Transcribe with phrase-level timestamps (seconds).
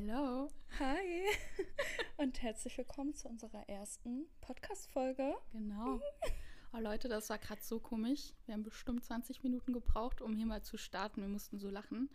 [0.00, 0.48] Hello.
[0.78, 1.24] Hi
[2.18, 5.34] und herzlich willkommen zu unserer ersten Podcast-Folge.
[5.50, 6.00] Genau.
[6.72, 8.32] Oh Leute, das war gerade so komisch.
[8.46, 11.20] Wir haben bestimmt 20 Minuten gebraucht, um hier mal zu starten.
[11.22, 12.08] Wir mussten so lachen.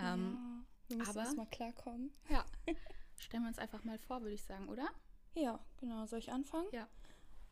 [0.00, 2.12] Ähm, ja, wir müssen aber- erst mal klarkommen.
[2.30, 2.44] ja.
[3.16, 4.88] Stellen wir uns einfach mal vor, würde ich sagen, oder?
[5.34, 6.06] Ja, genau.
[6.06, 6.66] Soll ich anfangen?
[6.72, 6.88] Ja.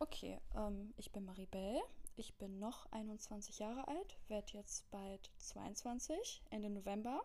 [0.00, 1.80] Okay, ähm, ich bin Maribel.
[2.16, 7.22] Ich bin noch 21 Jahre alt, werde jetzt bald 22, Ende November.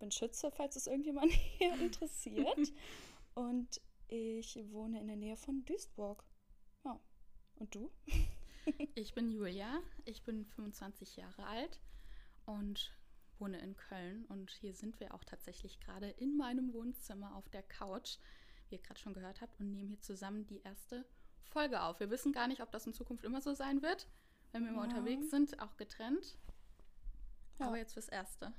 [0.00, 2.72] Ich bin Schütze, falls es irgendjemand hier interessiert.
[3.34, 6.24] Und ich wohne in der Nähe von Duisburg.
[6.86, 6.98] Ja.
[7.56, 7.90] Und du?
[8.94, 9.80] Ich bin Julia.
[10.06, 11.80] Ich bin 25 Jahre alt
[12.46, 12.94] und
[13.38, 14.24] wohne in Köln.
[14.26, 18.16] Und hier sind wir auch tatsächlich gerade in meinem Wohnzimmer auf der Couch,
[18.68, 21.04] wie ihr gerade schon gehört habt, und nehmen hier zusammen die erste
[21.42, 22.00] Folge auf.
[22.00, 24.06] Wir wissen gar nicht, ob das in Zukunft immer so sein wird,
[24.52, 24.80] wenn wir Ja.
[24.82, 26.38] unterwegs sind, auch getrennt.
[27.58, 27.66] Ja.
[27.66, 28.52] Aber jetzt fürs Erste.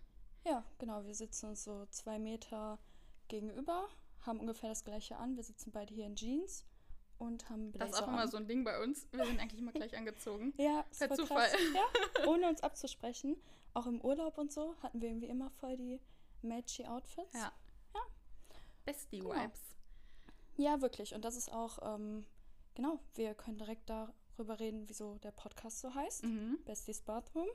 [0.46, 1.04] Ja, genau.
[1.06, 2.80] Wir sitzen uns so zwei Meter
[3.28, 3.88] gegenüber,
[4.22, 5.36] haben ungefähr das gleiche an.
[5.36, 6.66] Wir sitzen beide hier in Jeans
[7.18, 8.32] und haben Blazer Das ist auch immer an.
[8.32, 9.08] so ein Ding bei uns.
[9.12, 10.54] Wir sind eigentlich immer gleich angezogen.
[10.58, 11.50] Ja, Per voll Zufall.
[11.50, 11.60] krass.
[11.74, 13.36] Ja, ohne uns abzusprechen.
[13.74, 16.00] Auch im Urlaub und so hatten wir irgendwie immer voll die
[16.42, 17.34] matchy Outfits.
[17.34, 17.52] Ja.
[17.94, 18.02] Ja.
[18.86, 19.62] Bestie-Vibes.
[20.58, 21.14] Ja, wirklich.
[21.14, 22.26] Und das ist auch, ähm,
[22.76, 26.24] genau, wir können direkt darüber reden, wieso der Podcast so heißt.
[26.26, 26.58] Mhm.
[26.66, 27.48] Besties Bathroom.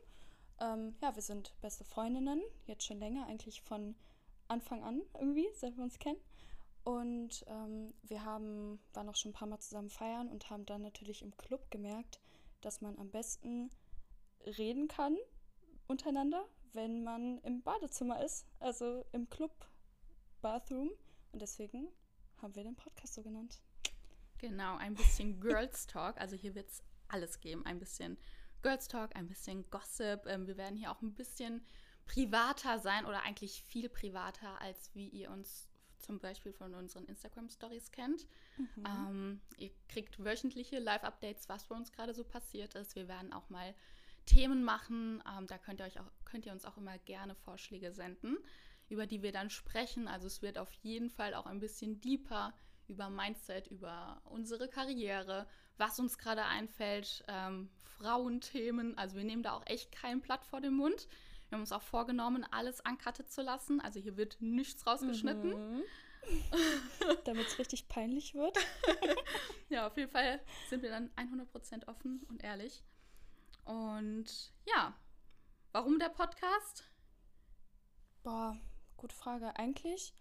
[0.61, 3.95] Ähm, ja, wir sind beste Freundinnen, jetzt schon länger, eigentlich von
[4.49, 6.21] Anfang an irgendwie, seit wir uns kennen.
[6.85, 10.83] Und ähm, wir haben, waren auch schon ein paar Mal zusammen feiern und haben dann
[10.83, 12.21] natürlich im Club gemerkt,
[12.61, 13.71] dass man am besten
[14.47, 15.17] reden kann
[15.89, 19.53] untereinander, wenn man im Badezimmer ist, also im Club
[20.43, 20.91] Bathroom.
[21.33, 21.89] Und deswegen
[22.41, 23.61] haben wir den Podcast so genannt.
[24.39, 26.21] Genau, ein bisschen Girls Talk.
[26.21, 27.65] Also hier wird es alles geben.
[27.67, 28.19] Ein bisschen
[28.67, 30.27] Girls Talk, ein bisschen Gossip.
[30.27, 31.65] Ähm, wir werden hier auch ein bisschen
[32.05, 37.93] privater sein oder eigentlich viel privater, als wie ihr uns zum Beispiel von unseren Instagram-Stories
[37.93, 38.27] kennt.
[38.85, 42.97] Ähm, ihr kriegt wöchentliche Live-Updates, was bei uns gerade so passiert ist.
[42.97, 43.73] Wir werden auch mal
[44.25, 45.23] Themen machen.
[45.39, 48.37] Ähm, da könnt ihr, euch auch, könnt ihr uns auch immer gerne Vorschläge senden,
[48.89, 50.09] über die wir dann sprechen.
[50.09, 52.53] Also es wird auf jeden Fall auch ein bisschen deeper
[52.89, 55.47] über Mindset, über unsere Karriere,
[55.79, 58.97] was uns gerade einfällt, ähm, Frauenthemen.
[58.99, 61.09] Also wir nehmen da auch echt kein Blatt vor den Mund.
[61.49, 63.81] Wir haben uns auch vorgenommen, alles uncutted zu lassen.
[63.81, 65.77] Also hier wird nichts rausgeschnitten.
[65.77, 65.83] Mhm.
[67.25, 68.57] Damit es richtig peinlich wird.
[69.69, 72.85] Ja, auf jeden Fall sind wir dann 100% offen und ehrlich.
[73.65, 74.95] Und ja,
[75.73, 76.85] warum der Podcast?
[78.23, 78.57] Boah,
[78.97, 79.57] gute Frage.
[79.57, 80.15] Eigentlich,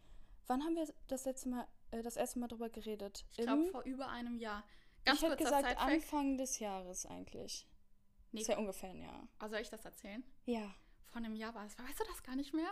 [0.47, 3.23] wann haben wir das letzte Mal, äh, das erste Mal drüber geredet?
[3.31, 4.63] Ich glaube vor über einem Jahr.
[5.05, 5.81] Ganz ich hätte gesagt Sidefact.
[5.91, 7.67] Anfang des Jahres eigentlich.
[8.31, 9.27] Nee, Ist ja ungefähr ein Jahr.
[9.41, 10.23] oh, soll ich das erzählen?
[10.45, 10.73] Ja.
[11.05, 11.77] Vor einem Jahr war es.
[11.77, 12.69] Weißt du das gar nicht mehr?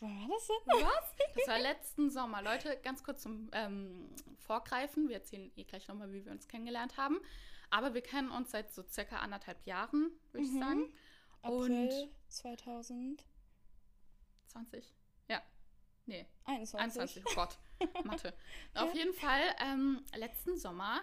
[0.00, 0.82] Wann war das denn?
[0.84, 1.14] Was?
[1.36, 2.42] Das war letzten Sommer.
[2.42, 5.08] Leute, ganz kurz zum ähm, Vorgreifen.
[5.08, 7.20] Wir erzählen eh gleich nochmal, wie wir uns kennengelernt haben.
[7.70, 10.60] Aber wir kennen uns seit so circa anderthalb Jahren, würde ich Mhm.
[10.60, 10.92] sagen.
[11.42, 13.26] April 2021.
[14.48, 14.94] 20?
[15.28, 15.42] Ja.
[16.06, 16.80] Nee, 21.
[17.00, 17.58] 21, oh Gott,
[18.04, 18.34] Mathe.
[18.74, 21.00] Auf jeden Fall, ähm, letzten Sommer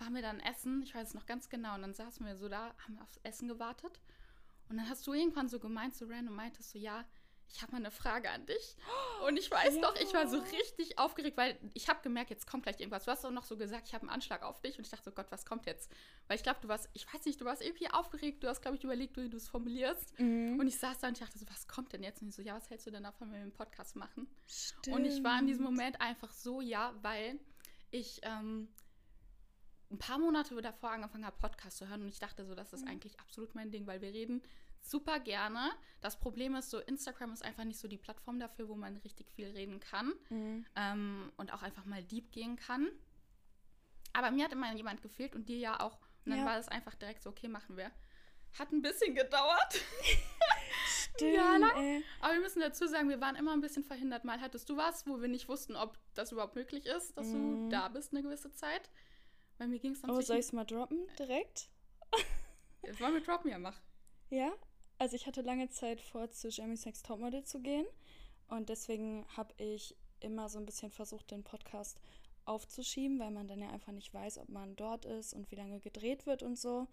[0.00, 2.48] waren wir dann essen, ich weiß es noch ganz genau, und dann saßen wir so
[2.48, 4.00] da, haben aufs Essen gewartet.
[4.68, 7.04] Und dann hast du irgendwann so gemeint, so random, meintest so, ja,
[7.52, 8.76] ich habe mal eine Frage an dich.
[9.26, 9.80] Und ich weiß Ja.
[9.82, 13.04] doch, ich war so richtig aufgeregt, weil ich habe gemerkt, jetzt kommt gleich irgendwas.
[13.06, 14.78] Du hast auch noch so gesagt, ich habe einen Anschlag auf dich.
[14.78, 15.90] Und ich dachte so, Gott, was kommt jetzt?
[16.28, 18.44] Weil ich glaube, du warst, ich weiß nicht, du warst irgendwie aufgeregt.
[18.44, 20.20] Du hast, glaube ich, überlegt, wie du es formulierst.
[20.20, 20.60] Mhm.
[20.60, 22.22] Und ich saß da und ich dachte so, was kommt denn jetzt?
[22.22, 24.28] Und ich so, ja, was hältst du denn davon, wenn wir einen Podcast machen?
[24.46, 24.96] Stimmt.
[24.96, 27.40] Und ich war in diesem Moment einfach so, ja, weil
[27.90, 28.68] ich ähm,
[29.90, 32.86] ein paar Monate davor angefangen habe, Podcast zu hören und ich dachte so, das ist
[32.86, 34.42] eigentlich absolut mein Ding, weil wir reden
[34.82, 35.70] super gerne.
[36.00, 39.30] Das Problem ist so, Instagram ist einfach nicht so die Plattform dafür, wo man richtig
[39.30, 40.64] viel reden kann Mhm.
[40.76, 42.88] ähm, und auch einfach mal deep gehen kann.
[44.12, 45.98] Aber mir hat immer jemand gefehlt und dir ja auch.
[46.24, 46.44] Und dann Ja.
[46.46, 47.90] war das einfach direkt so, okay, machen wir.
[48.58, 49.80] Hat ein bisschen gedauert.
[50.86, 52.02] Stimmt, Ja, lang.
[52.20, 54.24] Aber wir müssen dazu sagen, wir waren immer ein bisschen verhindert.
[54.24, 57.64] Mal hattest du was, wo wir nicht wussten, ob das überhaupt möglich ist, dass Mhm.
[57.64, 58.90] du da bist eine gewisse Zeit.
[59.60, 61.68] Bei mir ging es dann Oh, soll ich es mal droppen direkt?
[62.82, 63.82] Jetzt wollen wir Droppen ja machen.
[64.30, 64.54] Ja,
[64.96, 67.84] also ich hatte lange Zeit vor, zu Jeremy's Next Topmodel zu gehen.
[68.48, 72.00] Und deswegen habe ich immer so ein bisschen versucht, den Podcast
[72.46, 75.78] aufzuschieben, weil man dann ja einfach nicht weiß, ob man dort ist und wie lange
[75.78, 76.88] gedreht wird und so.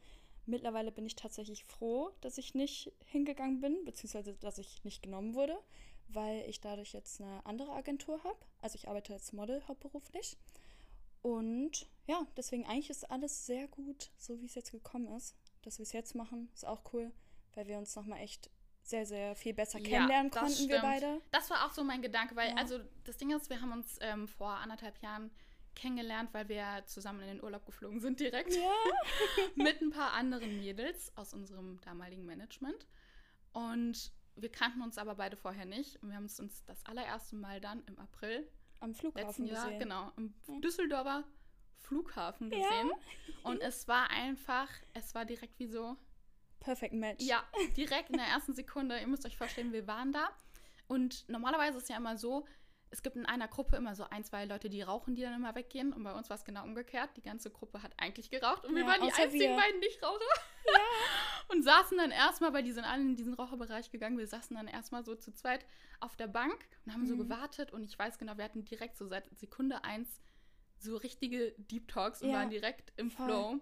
[0.46, 5.36] Mittlerweile bin ich tatsächlich froh, dass ich nicht hingegangen bin, beziehungsweise dass ich nicht genommen
[5.36, 5.58] wurde,
[6.10, 8.40] weil ich dadurch jetzt eine andere Agentur habe.
[8.60, 10.36] Also ich arbeite als Model hauptberuflich.
[11.22, 15.36] Und ja, deswegen eigentlich ist alles sehr gut, so wie es jetzt gekommen ist.
[15.64, 17.12] Dass wir es jetzt machen, ist auch cool,
[17.54, 18.50] weil wir uns nochmal echt
[18.82, 20.82] sehr, sehr viel besser kennenlernen das konnten, wir stimmt.
[20.82, 21.22] beide.
[21.32, 22.56] Das war auch so mein Gedanke, weil, Ja.
[22.56, 25.30] also das Ding ist, wir haben uns ähm, vor anderthalb Jahren
[25.76, 28.56] kennengelernt, weil wir zusammen in den Urlaub geflogen sind direkt.
[28.56, 28.72] Ja.
[29.56, 32.88] mit ein paar anderen Mädels aus unserem damaligen Management.
[33.54, 36.02] Und wir kannten uns aber beide vorher nicht.
[36.02, 38.50] Und wir haben es uns das allererste Mal dann im April
[38.80, 39.80] Am letzten Flughafen Jahr, gesehen.
[39.80, 40.60] genau, im Ja.
[40.60, 41.24] Düsseldorfer
[41.88, 42.58] Flughafen Ja.
[42.58, 42.92] gesehen.
[43.44, 45.96] Und es war einfach, es war direkt wie so,
[46.60, 47.24] Perfect Match.
[47.24, 47.44] ja,
[47.78, 49.00] direkt in der ersten Sekunde.
[49.00, 50.30] Ihr müsst euch vorstellen, wir waren da.
[50.88, 52.46] Und normalerweise ist es ja immer so,
[52.90, 55.54] es gibt in einer Gruppe immer so ein, zwei Leute, die rauchen, die dann immer
[55.56, 55.92] weggehen.
[55.92, 57.10] Und bei uns war es genau umgekehrt.
[57.18, 58.64] Die ganze Gruppe hat eigentlich geraucht.
[58.66, 59.58] Und wir Ja, waren die einzigen wir.
[59.58, 60.24] beiden Nichtraucher.
[61.50, 64.68] Und saßen dann erstmal, weil die sind alle in diesen Raucherbereich gegangen, wir saßen dann
[64.68, 65.66] erstmal so zu zweit
[66.02, 67.20] auf der Bank und haben so Mhm.
[67.20, 67.72] gewartet.
[67.72, 70.20] Und ich weiß genau, wir hatten direkt so seit Sekunde eins
[70.80, 73.26] so richtige Deep Talks und Ja, waren direkt im voll.
[73.26, 73.60] Flow.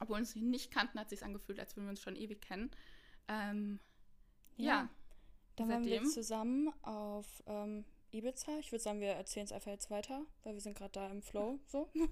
[0.00, 2.70] Obwohl wir uns nicht kannten, hat sich angefühlt, als würden wir uns schon ewig kennen.
[3.28, 3.78] Ähm,
[4.56, 4.88] ja.
[5.56, 8.58] Dann waren wir zusammen auf ähm, Ibiza.
[8.58, 11.22] Ich würde sagen, wir erzählen es einfach jetzt weiter, weil wir sind gerade da im
[11.22, 11.60] Flow.
[11.66, 11.90] So.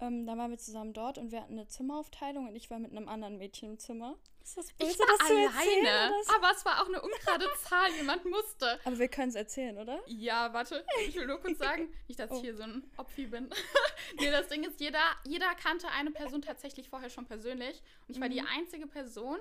[0.00, 2.90] ähm, dann waren wir zusammen dort und wir hatten eine Zimmeraufteilung und ich war mit
[2.90, 4.16] einem anderen Mädchen im Zimmer.
[4.42, 6.34] Ist das böse, Ich war das erzählen, alleine, so?
[6.34, 7.90] aber es war auch eine ungerade Zahl.
[7.92, 8.80] Jemand musste.
[8.84, 10.00] Aber wir können es erzählen, oder?
[10.06, 12.36] Ja, warte, ich will nur kurz sagen, nicht, dass Oh.
[12.36, 13.50] ich hier so ein Opfi bin.
[14.18, 17.82] nee, das Ding ist, jeder, jeder kannte eine Person tatsächlich vorher schon persönlich.
[18.08, 18.48] Und ich war die Mhm.
[18.48, 19.38] einzige Person,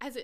[0.00, 0.18] also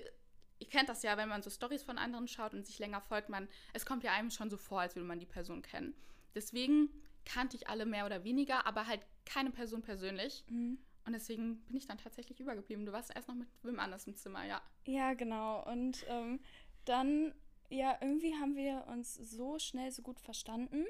[0.59, 3.29] ihr kennt das ja, wenn man so Stories von anderen schaut und sich länger folgt,
[3.29, 5.95] man, es kommt ja einem schon so vor, als würde man die Person kennen.
[6.35, 6.89] Deswegen
[7.25, 10.43] kannte ich alle mehr oder weniger, aber halt keine Person persönlich.
[10.49, 10.79] Mhm.
[11.05, 12.85] Und deswegen bin ich dann tatsächlich übergeblieben.
[12.85, 14.61] Du warst erst noch mit wem anders im Zimmer, ja.
[14.85, 15.65] Ja, genau.
[15.71, 16.39] Und ähm,
[16.85, 17.33] dann,
[17.69, 20.85] ja, irgendwie haben wir uns so schnell so gut verstanden,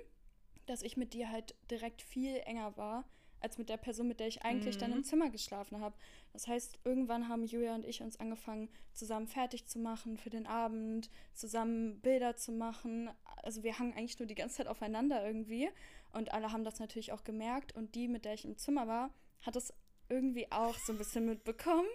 [0.66, 3.06] dass ich mit dir halt direkt viel enger war,
[3.40, 4.98] als mit der Person, mit der ich eigentlich dann Mhm.
[4.98, 5.96] im Zimmer geschlafen habe.
[6.34, 10.48] Das heißt, irgendwann haben Julia und ich uns angefangen, zusammen fertig zu machen für den
[10.48, 13.12] Abend, zusammen Bilder zu machen.
[13.44, 15.70] Also wir hangen eigentlich nur die ganze Zeit aufeinander irgendwie.
[16.18, 17.76] Und alle haben das natürlich auch gemerkt.
[17.76, 19.72] Und die, mit der ich im Zimmer war, hat es
[20.10, 21.88] irgendwie auch so ein bisschen mitbekommen.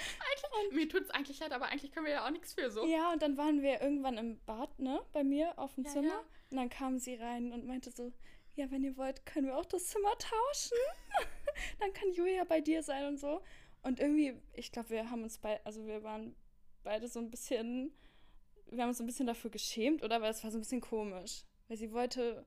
[0.72, 2.84] Mir tut es eigentlich leid, aber eigentlich können wir ja auch nichts für so.
[2.86, 6.08] Ja, und dann waren wir irgendwann im Bad, ne, bei mir auf dem Ja, Zimmer.
[6.08, 6.24] ja.
[6.50, 8.12] Und dann kam sie rein und meinte so,
[8.56, 10.78] ja, wenn ihr wollt, können wir auch das Zimmer tauschen.
[11.78, 13.42] dann kann Julia bei dir sein und so.
[13.82, 16.34] Und irgendwie, ich glaube, wir haben uns beide, also wir waren
[16.82, 17.92] beide so ein bisschen,
[18.66, 20.20] wir haben uns so ein bisschen dafür geschämt, oder?
[20.20, 21.44] Weil es war so ein bisschen komisch.
[21.68, 22.44] Weil sie wollte,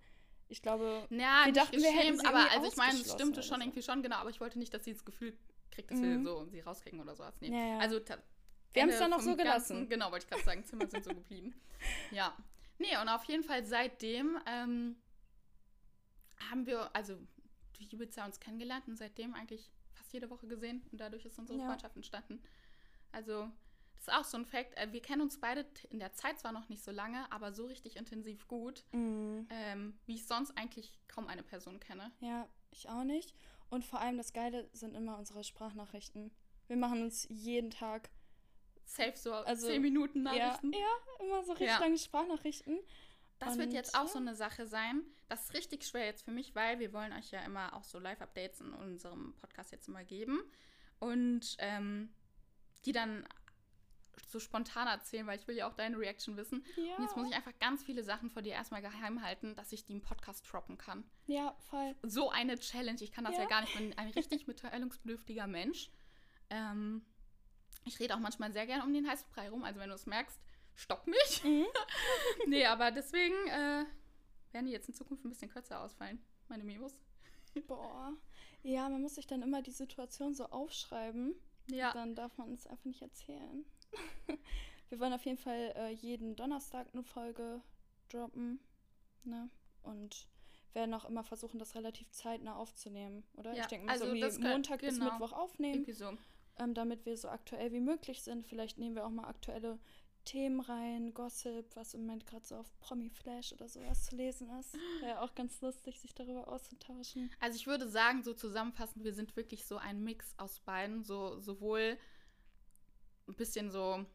[0.49, 3.63] ich glaube, Ja, Wir dachten, wir hätten aber also ich meine, es stimmte schon so.
[3.63, 5.37] irgendwie schon, genau, aber ich wollte nicht, dass sie das Gefühl
[5.71, 6.03] kriegt, dass Mhm.
[6.03, 7.35] wir so sie rauskriegen oder sowas.
[7.41, 7.49] Nee.
[7.49, 7.77] Ja, ja.
[7.79, 8.15] Also Wir
[8.83, 9.75] haben's Ende dann vom so gelassen.
[9.77, 11.53] Ganzen, genau, wollte ich gerade sagen, Zimmer sind so geblieben.
[12.11, 12.35] Ja.
[12.79, 14.95] Nee, und auf jeden Fall seitdem ähm,
[16.49, 17.17] haben wir, also
[17.77, 21.59] durch Ibiza uns kennengelernt und seitdem eigentlich fast jede Woche gesehen und dadurch ist unsere
[21.59, 21.65] Ja.
[21.67, 22.41] Freundschaft entstanden.
[23.11, 23.49] Also,
[24.05, 24.77] das ist auch so ein Fact.
[24.77, 27.65] Äh, Wir kennen uns beide in der Zeit zwar noch nicht so lange, aber so
[27.65, 32.11] richtig intensiv gut, mm, ähm, wie ich sonst eigentlich kaum eine Person kenne.
[32.19, 33.33] ja, ich auch nicht.
[33.69, 36.31] Und vor allem das Geile sind immer unsere Sprachnachrichten.
[36.67, 38.09] Wir machen uns jeden Tag
[38.85, 40.73] Safe so Also, 10 Minuten Ja, Nachrichten.
[40.73, 41.79] ja, immer so richtig Ja.
[41.79, 42.79] lange Sprachnachrichten.
[43.39, 44.07] Das wird Und jetzt auch ja.
[44.07, 45.03] so eine Sache sein.
[45.29, 47.99] Das ist richtig schwer jetzt für mich, weil wir wollen euch ja immer auch so
[47.99, 50.39] Live-Updates in unserem Podcast jetzt immer geben.
[50.99, 52.13] Und ähm,
[52.85, 53.27] die dann
[54.27, 56.65] so spontan erzählen, weil ich will ja auch deine Reaction wissen.
[56.75, 59.71] Ja, Und jetzt muss ich einfach ganz viele Sachen vor dir erstmal geheim halten, dass
[59.71, 61.03] ich die im Podcast droppen kann.
[61.27, 61.95] ja, voll.
[62.03, 63.01] So eine Challenge.
[63.01, 63.47] Ich kann das ja, Ja.
[63.47, 63.73] gar nicht.
[63.73, 65.91] Ich bin ein richtig mitteilungsbedürftiger Mensch.
[66.49, 67.03] Ähm,
[67.85, 69.63] ich rede auch manchmal sehr gerne um den heißen Brei rum.
[69.63, 70.39] Also wenn du es merkst,
[70.75, 71.43] stopp mich.
[71.43, 71.65] Mhm.
[72.47, 73.85] nee, aber deswegen äh,
[74.51, 76.93] werden die jetzt in Zukunft ein bisschen kürzer ausfallen, meine Memos.
[77.67, 78.13] Boah.
[78.63, 81.35] Ja, man muss sich dann immer die Situation so aufschreiben.
[81.69, 81.91] Ja.
[81.93, 83.65] Dann darf man es einfach nicht erzählen.
[84.89, 87.61] Wir wollen auf jeden Fall äh, jeden Donnerstag eine Folge
[88.09, 88.59] droppen.
[89.23, 89.49] Ne?
[89.81, 90.27] Und
[90.73, 93.53] werden auch immer versuchen, das relativ zeitnah aufzunehmen, oder?
[93.53, 95.11] Ja, Ich denke mal also so das wie kann- Montag bis genau.
[95.11, 95.73] Mittwoch aufnehmen.
[95.75, 96.11] Irgendwie so.
[96.59, 98.45] ähm, damit wir so aktuell wie möglich sind.
[98.45, 99.79] Vielleicht nehmen wir auch mal aktuelle
[100.25, 104.49] Themen rein, Gossip, was im Moment gerade so auf Promi Flash oder sowas zu lesen
[104.59, 104.73] ist.
[105.01, 107.29] Wäre auch ganz lustig, sich darüber auszutauschen.
[107.41, 111.03] Also ich würde sagen, so zusammenfassend, wir sind wirklich so ein Mix aus beiden.
[111.03, 111.97] So sowohl
[113.27, 114.05] ein bisschen so,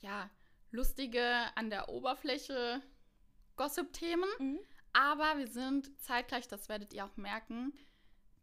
[0.00, 0.30] ja,
[0.70, 1.22] lustige
[1.56, 2.82] an der Oberfläche
[3.56, 4.58] Gossip-Themen, Mhm.
[4.92, 7.72] aber wir sind zeitgleich, das werdet ihr auch merken,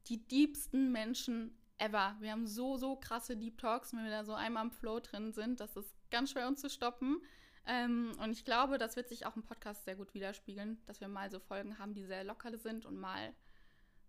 [0.07, 2.15] die diebsten Menschen ever.
[2.19, 5.31] Wir haben so, so krasse Deep Talks, wenn wir da so einmal im Flow drin
[5.31, 7.22] sind, das ist ganz schwer uns zu stoppen.
[7.65, 11.07] Ähm, und ich glaube, das wird sich auch im Podcast sehr gut widerspiegeln, dass wir
[11.07, 13.33] mal so Folgen haben, die sehr locker sind und mal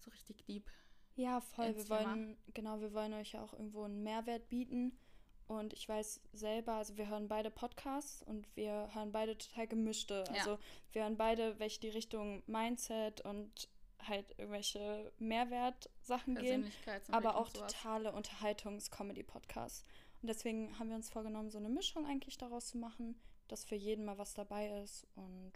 [0.01, 0.69] so richtig deep.
[1.15, 1.77] Ja, voll.
[1.77, 2.01] Wir Thema.
[2.05, 4.99] wollen, genau, wir wollen euch ja auch irgendwo einen Mehrwert bieten.
[5.47, 10.25] Und ich weiß selber, also wir hören beide Podcasts und wir hören beide total gemischte.
[10.29, 10.35] Ja.
[10.39, 10.59] Also
[10.93, 13.69] wir hören beide, welche die Richtung Mindset und
[14.09, 16.71] halt irgendwelche Mehrwertsachen gehen,
[17.11, 19.85] aber auch totale Unterhaltungs-Comedy-Podcasts.
[20.23, 23.77] Und deswegen haben wir uns vorgenommen, so eine Mischung eigentlich daraus zu machen, dass für
[23.77, 25.07] jeden mal was dabei ist.
[25.15, 25.53] Und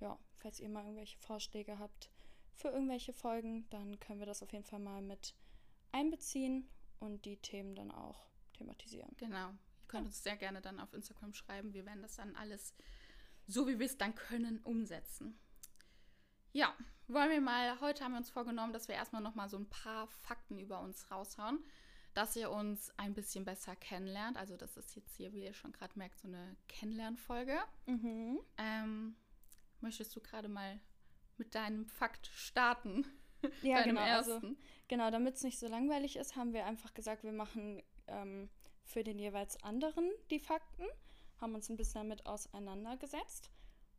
[0.00, 2.10] ja, falls ihr mal irgendwelche Vorschläge habt
[2.54, 5.34] für irgendwelche Folgen, dann können wir das auf jeden Fall mal mit
[5.92, 6.68] einbeziehen
[7.00, 9.10] und die Themen dann auch thematisieren.
[9.16, 9.48] Genau.
[9.50, 11.72] Ihr könnt uns sehr gerne dann auf Instagram schreiben.
[11.72, 12.74] Wir werden das dann alles,
[13.46, 15.38] so wie wir es dann können, umsetzen.
[16.52, 16.74] Ja,
[17.08, 20.08] wollen wir mal, heute haben wir uns vorgenommen, dass wir erstmal nochmal so ein paar
[20.08, 21.62] Fakten über uns raushauen,
[22.14, 24.36] dass ihr uns ein bisschen besser kennenlernt.
[24.38, 27.58] Also das ist jetzt hier, wie ihr schon gerade merkt, so eine Kennenlernfolge.
[27.86, 28.40] Mhm.
[28.56, 29.16] Ähm,
[29.80, 30.80] möchtest du gerade mal
[31.36, 33.06] mit deinem Fakt starten?
[33.62, 34.00] Ja, genau.
[34.00, 34.56] Also, ersten?
[34.88, 38.48] genau, damit es nicht so langweilig ist, haben wir einfach gesagt, wir machen ähm,
[38.82, 40.84] für den jeweils anderen die Fakten,
[41.40, 43.50] haben uns ein bisschen damit auseinandergesetzt.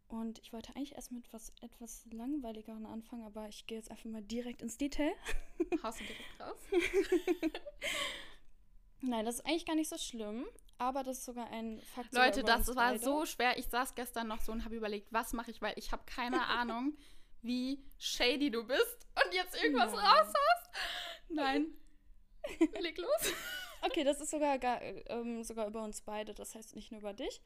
[0.08, 4.06] Und ich wollte eigentlich erst mit was etwas langweiligeren anfangen, aber ich gehe jetzt einfach
[4.06, 5.14] mal direkt ins Detail.
[5.84, 6.58] Haust du direkt raus?
[9.02, 10.48] Nein, das ist eigentlich gar nicht so schlimm,
[10.78, 12.14] aber das ist sogar ein Fakt.
[12.14, 13.04] Leute, das war beide.
[13.04, 13.58] so schwer.
[13.58, 16.46] Ich saß gestern noch so und habe überlegt, was mache ich, weil ich habe keine
[16.48, 16.98] Ahnung,
[17.42, 20.06] wie shady du bist und jetzt irgendwas Nein.
[20.06, 20.70] raushaust.
[21.30, 21.68] Nein.
[22.80, 23.34] Leg los.
[23.82, 27.14] Okay, das ist sogar, gar, ähm, sogar über uns beide, das heißt nicht nur über
[27.14, 27.42] dich.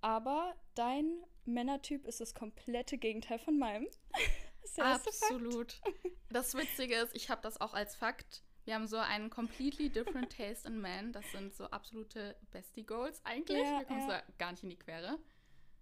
[0.00, 3.88] Aber dein Männertyp ist das komplette Gegenteil von meinem.
[4.76, 5.06] Das.
[5.06, 5.80] Absolut.
[6.28, 8.44] Das Witzige ist, ich habe das auch als Fakt.
[8.64, 11.12] Wir haben so einen completely different taste in men.
[11.12, 13.58] Das sind so absolute Bestie Goals eigentlich.
[13.58, 14.22] Ja, Wir kommen ja.
[14.24, 15.18] so gar nicht in die Quere.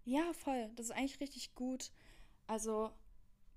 [0.05, 0.71] Ja, voll.
[0.77, 1.91] Das ist eigentlich richtig gut.
[2.47, 2.91] Also,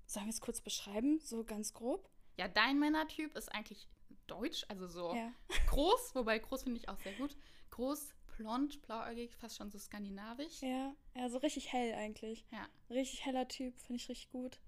[0.06, 1.18] sollen wir es kurz beschreiben?
[1.20, 2.10] So ganz grob?
[2.36, 3.88] Ja, dein Männertyp ist eigentlich
[4.26, 5.32] deutsch, also so Ja.
[5.68, 7.36] groß, wobei groß finde ich auch sehr gut.
[7.70, 10.60] Groß, blond, blauäugig, fast schon so skandinavisch.
[10.62, 12.44] Ja, ja, so richtig hell eigentlich.
[12.50, 12.68] Ja.
[12.90, 14.60] Richtig heller Typ, finde ich richtig gut.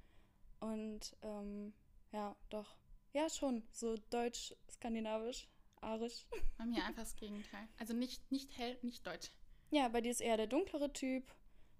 [0.60, 1.74] Und, ähm,
[2.12, 2.76] ja, doch.
[3.12, 3.62] Ja, schon.
[3.72, 5.48] So deutsch, skandinavisch,
[5.80, 6.26] arisch.
[6.58, 7.68] Bei mir einfach das Gegenteil.
[7.78, 9.30] Also nicht, nicht hell, nicht deutsch.
[9.70, 11.34] Ja, bei dir ist eher der dunklere Typ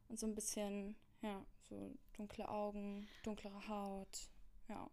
[0.09, 4.29] und so ein bisschen, ja, so dunkle Augen, dunklere Haut.
[4.69, 4.91] Ja,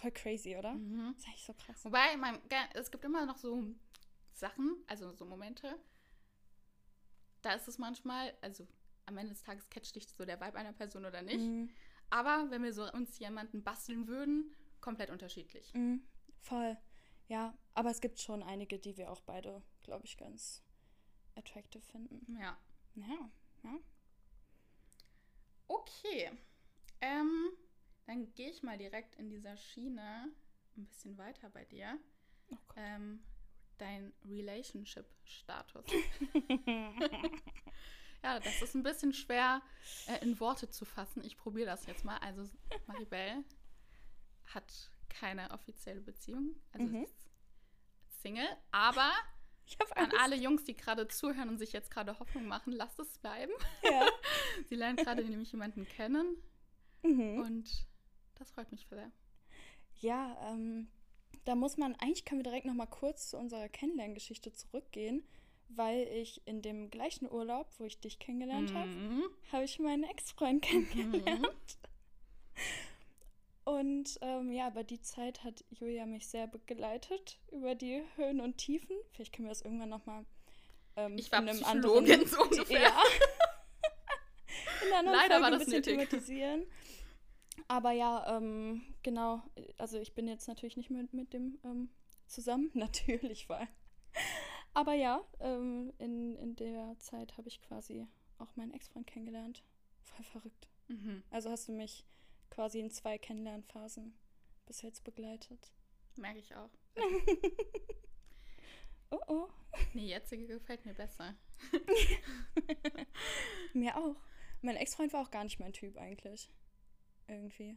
[0.00, 0.74] voll crazy, oder?
[0.74, 1.12] Mhm.
[1.14, 1.84] Das ist eigentlich so krass.
[1.84, 2.14] Wobei,
[2.48, 3.64] ge- es gibt immer noch so
[4.32, 5.78] Sachen, also so Momente,
[7.42, 8.66] da ist es manchmal, also
[9.06, 11.38] am Ende des Tages catcht dich so der Vibe einer Person oder nicht.
[11.38, 11.70] Mhm.
[12.10, 15.72] Aber wenn wir so uns jemanden basteln würden, komplett unterschiedlich.
[15.74, 16.02] Mhm,
[16.40, 16.76] voll.
[17.26, 20.62] Ja, aber es gibt schon einige, die wir auch beide, glaube ich, ganz
[21.36, 22.36] attractive finden.
[22.40, 22.56] Ja.
[22.94, 23.30] Ja,
[23.64, 23.78] ja.
[25.66, 26.30] Okay.
[27.00, 27.50] Ähm,
[28.08, 30.32] dann gehe ich mal direkt in dieser Schiene
[30.76, 31.98] ein bisschen weiter bei dir.
[32.50, 32.56] Oh.
[32.76, 33.22] Ähm,
[33.76, 35.84] dein Relationship-Status.
[38.24, 39.60] ja, das ist ein bisschen schwer
[40.06, 41.22] äh, in Worte zu fassen.
[41.22, 42.16] Ich probiere das jetzt mal.
[42.18, 42.48] Also
[42.86, 43.44] Maribel
[44.46, 46.56] hat keine offizielle Beziehung.
[46.72, 46.92] Also Mhm.
[46.92, 47.30] sie ist
[48.22, 48.48] Single.
[48.70, 49.12] Aber
[49.96, 53.52] an alle Jungs, die gerade zuhören und sich jetzt gerade Hoffnung machen, lasst es bleiben.
[53.82, 54.06] Ja.
[54.70, 56.42] Sie lernt gerade nämlich jemanden kennen.
[57.02, 57.40] Mhm.
[57.40, 57.86] Und
[58.38, 59.10] das freut mich sehr.
[60.00, 60.88] Ja, ähm,
[61.44, 65.26] da muss man, eigentlich können wir direkt noch mal kurz zu unserer Kennenlerngeschichte zurückgehen,
[65.68, 69.24] weil ich in dem gleichen Urlaub, wo ich dich kennengelernt habe, Mhm.
[69.52, 71.78] habe ich meinen Ex-Freund kennengelernt.
[73.64, 78.56] Und ähm, ja, aber die Zeit hat Julia mich sehr begleitet über die Höhen und
[78.56, 78.96] Tiefen.
[79.12, 80.24] Vielleicht können wir das irgendwann noch mal
[80.96, 82.80] ähm, Ich war in einem anderen, so ungefähr.
[82.80, 83.02] Ja.
[84.86, 85.92] in einer Leider Folge war ein das bisschen nötig.
[86.10, 86.66] thematisieren.
[87.66, 89.42] Aber ja, ähm, genau.
[89.76, 91.90] Also ich bin jetzt natürlich nicht mehr mit, mit dem ähm,
[92.26, 92.70] zusammen.
[92.74, 93.66] Natürlich war.
[94.74, 98.06] Aber ja, ähm, in, in der Zeit habe ich quasi
[98.38, 99.62] auch meinen Ex-Freund kennengelernt.
[100.02, 100.68] Voll verrückt.
[100.88, 101.22] Mhm.
[101.30, 102.04] Also hast du mich
[102.50, 104.14] quasi in zwei Kennenlernphasen
[104.66, 105.72] bis jetzt begleitet.
[106.16, 106.70] Merke ich auch.
[109.10, 109.48] Oh oh.
[109.94, 111.34] Nee, jetzige gefällt mir besser.
[113.72, 114.16] Mir auch.
[114.60, 116.50] Mein Ex-Freund war auch gar nicht mein Typ eigentlich.
[117.28, 117.76] Irgendwie.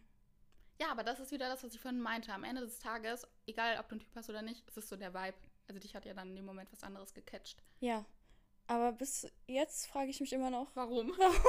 [0.79, 2.33] Ja, aber das ist wieder das, was ich vorhin meinte.
[2.33, 4.95] Am Ende des Tages, egal ob du einen Typ hast oder nicht, es ist so
[4.95, 5.37] der Vibe.
[5.67, 7.61] Also dich hat ja dann in dem Moment was anderes gecatcht.
[7.79, 8.03] Ja.
[8.67, 11.11] Aber bis jetzt frage ich mich immer noch, Warum?
[11.17, 11.45] warum?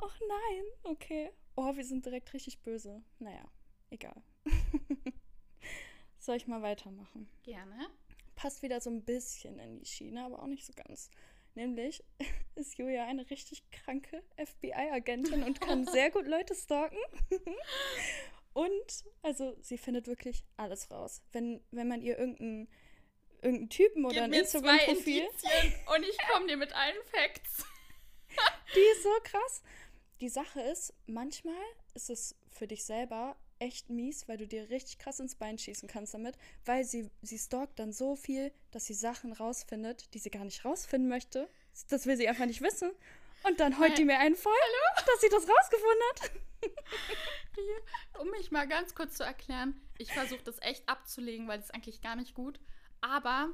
[0.00, 1.30] Och nein, okay.
[1.56, 3.02] Oh, wir sind direkt richtig böse.
[3.18, 3.44] Naja,
[3.90, 4.22] egal.
[6.18, 7.28] Soll ich mal weitermachen?
[7.42, 7.88] Gerne.
[8.36, 11.10] Passt wieder so ein bisschen in die Schiene, aber auch nicht so ganz.
[11.58, 12.04] Nämlich
[12.54, 16.96] ist Julia eine richtig kranke FBI-Agentin und kann sehr gut Leute stalken.
[18.54, 21.22] Und, also, sie findet wirklich alles raus.
[21.30, 22.68] Wenn, wenn man ihr irgendeinen
[23.40, 25.22] irgendeinen Typen oder Gib ein Instagram-Profil.
[25.94, 27.64] und ich komme dir mit allen Facts.
[28.74, 29.62] Die ist so krass.
[30.20, 31.54] Die Sache ist, manchmal
[31.94, 35.88] ist es für dich selber echt mies, weil du dir richtig krass ins Bein schießen
[35.88, 40.30] kannst damit, weil sie, sie stalkt dann so viel, dass sie Sachen rausfindet, die sie
[40.30, 41.48] gar nicht rausfinden möchte.
[41.88, 42.90] Das will sie einfach nicht wissen.
[43.44, 44.52] Und dann heult die mir einen voll,
[45.06, 46.30] dass sie das rausgefunden hat.
[48.20, 52.00] Um mich mal ganz kurz zu erklären, ich versuche das echt abzulegen, weil es eigentlich
[52.00, 52.60] gar nicht gut.
[53.00, 53.48] Aber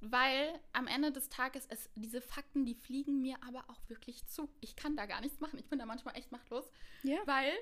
[0.00, 4.48] weil am Ende des Tages es diese Fakten, die fliegen mir aber auch wirklich zu.
[4.60, 5.58] Ich kann da gar nichts machen.
[5.58, 6.70] Ich bin da manchmal echt machtlos.
[7.02, 7.18] Ja.
[7.26, 7.52] Weil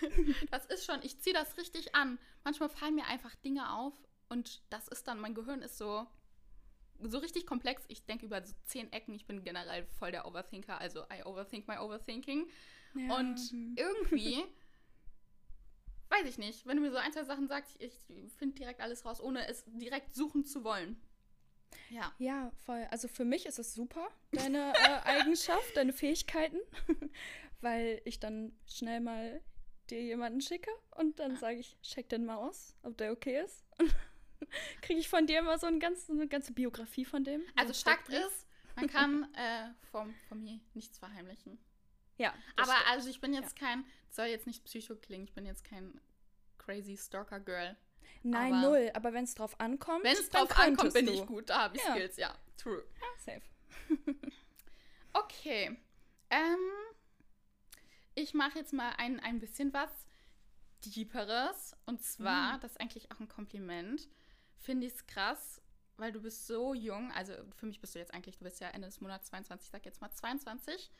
[0.50, 2.18] das ist schon, ich ziehe das richtig an.
[2.44, 3.94] Manchmal fallen mir einfach Dinge auf
[4.28, 6.06] und das ist dann, mein Gehirn ist so,
[7.00, 7.84] so richtig komplex.
[7.88, 9.14] Ich denke über so zehn Ecken.
[9.14, 12.48] Ich bin generell voll der Overthinker, also I overthink my overthinking.
[12.94, 13.18] Ja.
[13.18, 13.40] Und
[13.76, 14.44] irgendwie,
[16.10, 17.94] weiß ich nicht, wenn du mir so ein, zwei Sachen sagst, ich
[18.36, 21.00] finde direkt alles raus, ohne es direkt suchen zu wollen.
[21.90, 22.12] Ja.
[22.18, 22.86] Ja, voll.
[22.90, 26.58] Also für mich ist es super, deine äh, Eigenschaft, deine Fähigkeiten,
[27.60, 29.40] weil ich dann schnell mal
[29.90, 33.64] dir jemanden schicke und dann sage ich, check den mal aus, ob der okay ist.
[33.78, 34.48] Und
[34.82, 37.42] kriege ich von dir immer so, ein ganz, so eine ganze Biografie von dem.
[37.42, 41.58] so Also Fakt ist, man kann äh, vom, von mir nichts verheimlichen.
[42.18, 42.88] Ja, Aber stimmt.
[42.90, 46.00] also ich bin jetzt kein, soll jetzt nicht psycho klingen, ich bin jetzt kein
[46.58, 47.76] crazy Stalker-Girl.
[48.24, 48.90] Nein, aber- null.
[48.94, 51.12] Aber wenn es drauf ankommt, Wenn es drauf ankommt, bin du.
[51.12, 51.48] ich gut.
[51.48, 51.92] Da habe ich Ja.
[51.94, 52.34] Skills, ja.
[52.56, 52.84] True.
[53.00, 53.42] Ja, safe.
[55.12, 55.76] Okay.
[56.30, 56.58] Ähm,
[58.14, 59.90] ich mache jetzt mal ein, ein bisschen was
[60.84, 61.76] Deeperes.
[61.86, 62.60] Und zwar, Mm.
[62.60, 64.08] das ist eigentlich auch ein Kompliment,
[64.58, 65.62] finde ich es krass,
[65.96, 67.12] weil du bist so jung.
[67.12, 69.70] Also für mich bist du jetzt eigentlich, du bist ja Ende des Monats 22, ich
[69.70, 70.90] sag jetzt mal 22.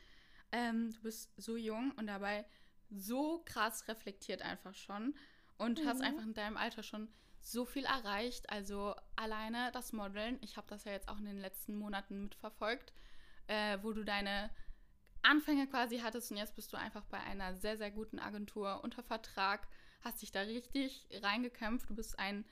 [0.51, 2.45] Ähm, du bist so jung und dabei
[2.89, 5.15] so krass reflektiert einfach schon.
[5.57, 6.03] Und hast Mhm.
[6.05, 8.49] einfach in deinem Alter schon so viel erreicht.
[8.49, 12.93] Also alleine das Modeln, ich habe das ja jetzt auch in den letzten Monaten mitverfolgt,
[13.47, 14.49] äh, wo du deine
[15.23, 19.03] Anfänge quasi hattest und jetzt bist du einfach bei einer sehr, sehr guten Agentur unter
[19.03, 19.67] Vertrag,
[20.01, 21.89] hast dich da richtig reingekämpft.
[21.89, 22.45] Du bist ein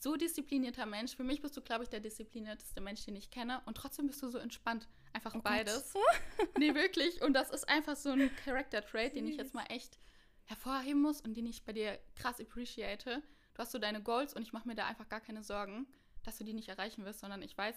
[0.00, 1.16] so disziplinierter Mensch.
[1.16, 3.60] Für mich bist du, glaube ich, der disziplinierteste Mensch, den ich kenne.
[3.66, 4.88] Und trotzdem bist du so entspannt.
[5.12, 5.44] Einfach Oh Gott.
[5.44, 5.92] beides.
[6.58, 7.20] nee, wirklich.
[7.22, 9.98] Und das ist einfach so ein Character-Trait, den ich jetzt mal echt
[10.44, 13.22] hervorheben muss und den ich bei dir krass appreciate.
[13.54, 15.86] Du hast so deine Goals und ich mache mir da einfach gar keine Sorgen,
[16.22, 17.74] dass du die nicht erreichen wirst, sondern ich weiß,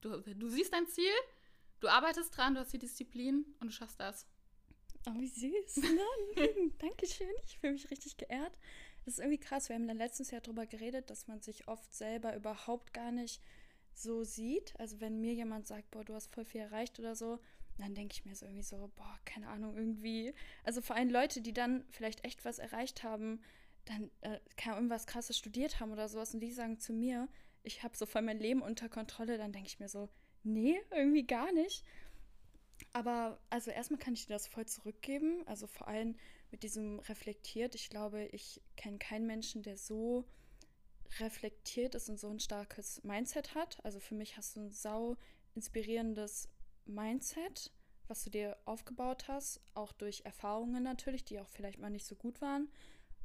[0.00, 1.12] du, du siehst dein Ziel,
[1.86, 4.26] du arbeitest dran, du hast die Disziplin und du schaffst das.
[5.08, 5.82] Oh, wie süß.
[6.78, 7.28] Dankeschön.
[7.46, 8.58] Ich fühle mich richtig geehrt.
[9.04, 9.68] Das ist irgendwie krass.
[9.68, 13.40] Wir haben dann letztes Jahr darüber geredet, dass man sich oft selber überhaupt gar nicht
[13.94, 14.74] so sieht.
[14.80, 17.38] Also wenn mir jemand sagt, boah, du hast voll viel erreicht oder so,
[17.78, 20.34] dann denke ich mir so irgendwie so, boah, keine Ahnung, irgendwie.
[20.64, 23.40] Also vor allem Leute, die dann vielleicht echt was erreicht haben,
[23.84, 27.28] dann äh, Ahnung, irgendwas krasses studiert haben oder sowas und die sagen zu mir,
[27.62, 30.08] ich habe so voll mein Leben unter Kontrolle, dann denke ich mir so,
[30.46, 31.84] nee, irgendwie gar nicht.
[32.92, 35.42] Aber also erstmal kann ich dir das voll zurückgeben.
[35.46, 36.16] Also vor allem
[36.50, 37.74] mit diesem reflektiert.
[37.74, 40.24] Ich glaube, ich kenne keinen Menschen, der so
[41.20, 43.84] reflektiert ist und so ein starkes Mindset hat.
[43.84, 45.16] Also für mich hast du ein sau
[45.54, 46.48] inspirierendes
[46.84, 47.72] Mindset,
[48.08, 52.14] was du dir aufgebaut hast, auch durch Erfahrungen natürlich, die auch vielleicht mal nicht so
[52.14, 52.68] gut waren.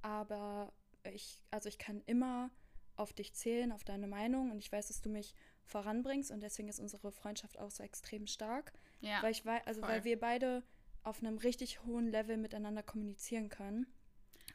[0.02, 0.74] Aber
[1.14, 2.52] ich, also ich kann immer
[2.96, 5.34] auf dich zählen, auf deine Meinung und ich weiß, dass du mich
[5.66, 8.74] voranbringst und deswegen ist unsere Freundschaft auch so extrem stark.
[9.00, 9.22] Ja.
[9.24, 9.90] Weil ich wei- also voll.
[9.90, 10.64] weil wir beide
[11.04, 13.88] auf einem richtig hohen Level miteinander kommunizieren können.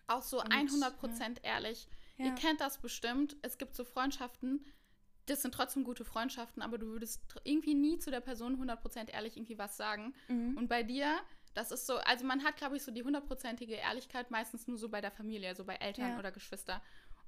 [0.06, 1.88] Auch so Und, 100% ehrlich.
[2.18, 2.34] Ihr Ja.
[2.34, 3.36] kennt das bestimmt.
[3.42, 4.64] Es gibt so Freundschaften,
[5.26, 9.36] das sind trotzdem gute Freundschaften, aber du würdest irgendwie nie zu der Person 100% ehrlich
[9.36, 10.14] irgendwie was sagen.
[10.28, 10.56] Mhm.
[10.56, 11.18] Und bei dir,
[11.54, 14.88] das ist so, also man hat, glaube ich, so die hundertprozentige Ehrlichkeit meistens nur so
[14.88, 16.18] bei der Familie, so bei Eltern Ja.
[16.18, 16.80] oder Geschwister.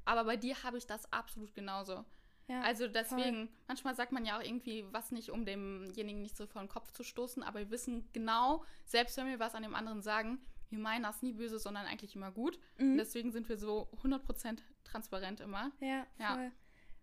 [0.04, 2.04] Aber bei dir habe ich das absolut genauso.
[2.48, 6.46] Ja, Also deswegen, manchmal sagt man ja auch irgendwie was nicht, um demjenigen nicht so
[6.46, 9.74] vor den Kopf zu stoßen, aber wir wissen genau, selbst wenn wir was an dem
[9.74, 12.58] anderen sagen, wir meinen das nie böse, sondern eigentlich immer gut.
[12.78, 12.96] Mhm.
[12.98, 15.70] deswegen sind wir so 100% transparent immer.
[15.80, 16.34] ja, Ja.
[16.34, 16.52] voll.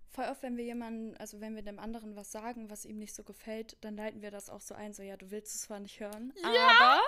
[0.09, 3.13] Voll oft, wenn wir jemanden, also wenn wir dem anderen was sagen, was ihm nicht
[3.13, 5.79] so gefällt, dann leiten wir das auch so ein, so ja, du willst es zwar
[5.79, 7.01] nicht hören, aber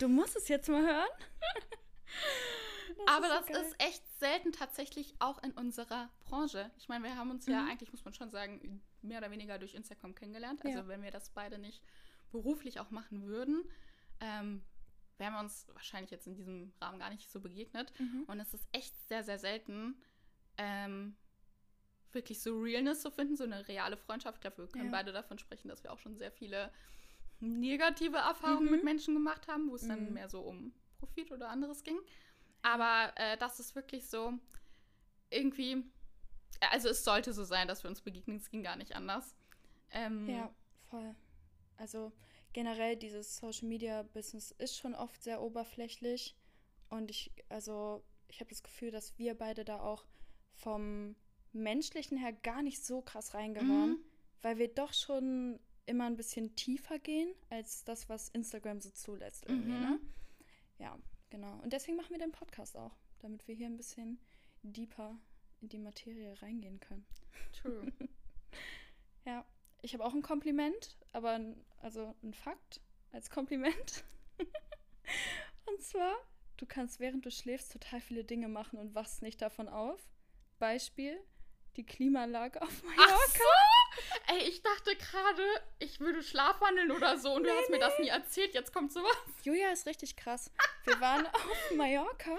[0.00, 1.08] du musst es jetzt mal hören.
[3.06, 3.64] Aber ist so das geil.
[3.64, 6.70] ist echt selten tatsächlich auch in unserer Branche.
[6.78, 7.70] Ich meine, wir haben uns ja Mhm.
[7.70, 10.64] eigentlich, muss man schon sagen, mehr oder weniger durch Instagram kennengelernt.
[10.64, 10.88] Also Ja.
[10.88, 11.82] wenn wir das beide nicht
[12.32, 13.64] beruflich auch machen würden,
[14.20, 14.64] ähm,
[15.18, 17.92] wären wir uns wahrscheinlich jetzt in diesem Rahmen gar nicht so begegnet.
[17.98, 18.24] Mhm.
[18.26, 20.00] Und es ist echt sehr, sehr selten,
[20.56, 21.16] ähm,
[22.12, 24.38] wirklich so Realness zu finden, so eine reale Freundschaft.
[24.38, 24.90] Ich glaube, wir können Ja.
[24.90, 26.72] beide davon sprechen, dass wir auch schon sehr viele
[27.40, 28.70] negative Erfahrungen Mhm.
[28.72, 30.12] mit Menschen gemacht haben, wo es dann Mhm.
[30.14, 31.98] mehr so um Profit oder anderes ging.
[32.62, 34.32] Aber äh, das ist wirklich so
[35.30, 35.84] irgendwie,
[36.60, 38.36] Also es sollte so sein, dass wir uns begegnen.
[38.36, 39.34] Es ging gar nicht anders.
[39.92, 40.52] Ähm, Ja,
[40.90, 41.14] voll.
[41.76, 42.12] Also
[42.52, 46.34] generell dieses Social Media Business ist schon oft sehr oberflächlich
[46.90, 50.04] und ich also ich habe das Gefühl, dass wir beide da auch
[50.54, 51.14] vom
[51.52, 54.04] menschlichen her gar nicht so krass reingehören, Mhm.
[54.42, 59.46] weil wir doch schon immer ein bisschen tiefer gehen als das, was Instagram so zulässt
[59.46, 59.80] irgendwie, Mhm.
[59.80, 60.00] ne?
[60.78, 60.98] Ja,
[61.30, 61.58] genau.
[61.62, 64.18] Und deswegen machen wir den Podcast auch, damit wir hier ein bisschen
[64.62, 65.18] deeper
[65.60, 67.06] in die Materie reingehen können.
[67.52, 67.92] True.
[69.24, 69.44] Ja,
[69.82, 72.80] ich habe auch ein Kompliment, aber ein, also ein Fakt
[73.12, 74.04] als Kompliment.
[75.66, 76.14] und zwar,
[76.56, 80.08] du kannst während du schläfst total viele Dinge machen und wachst nicht davon auf.
[80.58, 81.20] Beispiel,
[81.76, 83.14] die Klimaanlage auf Mallorca.
[83.14, 83.77] Ach so!
[84.28, 85.42] Ey, ich dachte gerade,
[85.78, 88.54] ich würde schlafwandeln oder so und du hast mir das nie erzählt.
[88.54, 89.16] Jetzt kommt sowas.
[89.42, 90.50] Julia ist richtig krass.
[90.84, 92.36] Wir waren auf Mallorca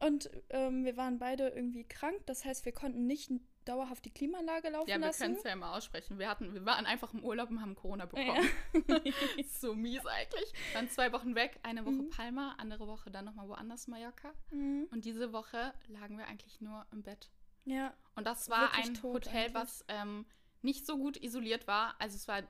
[0.00, 2.20] und ähm, wir waren beide irgendwie krank.
[2.26, 3.30] Das heißt, wir konnten nicht
[3.64, 5.22] dauerhaft die Klimaanlage laufen Ja, wir lassen.
[5.22, 6.18] können es ja immer aussprechen.
[6.18, 8.34] Wir, hatten, wir waren einfach im Urlaub und haben Corona Ja.
[8.34, 8.50] bekommen.
[9.60, 10.52] so mies eigentlich.
[10.74, 12.10] Dann zwei Wochen weg, eine Woche Mhm.
[12.10, 14.32] Palma, andere Woche dann nochmal woanders Mallorca.
[14.50, 14.88] Mhm.
[14.90, 17.30] Und diese Woche lagen wir eigentlich nur im Bett.
[17.64, 19.54] Ja, Und das war Wirklich ein Hotel, eigentlich.
[19.54, 20.26] was ähm,
[20.62, 21.94] nicht so gut isoliert war.
[22.00, 22.42] Also es war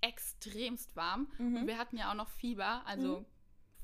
[0.00, 1.30] extremst warm.
[1.38, 1.56] Mhm.
[1.56, 3.26] Und wir hatten ja auch noch Fieber, also Mhm.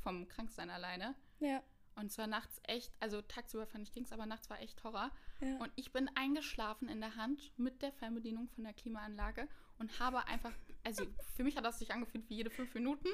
[0.03, 1.14] vom Kranksein alleine.
[1.40, 1.62] ja,
[1.97, 5.11] Und zwar nachts echt, also tagsüber fand ich ging's, aber nachts war echt Horror.
[5.40, 5.57] ja.
[5.59, 10.27] Und ich bin eingeschlafen in der Hand mit der Fernbedienung von der Klimaanlage und habe
[10.27, 10.53] einfach,
[10.85, 13.09] also für mich hat das sich angefühlt wie jede fünf Minuten.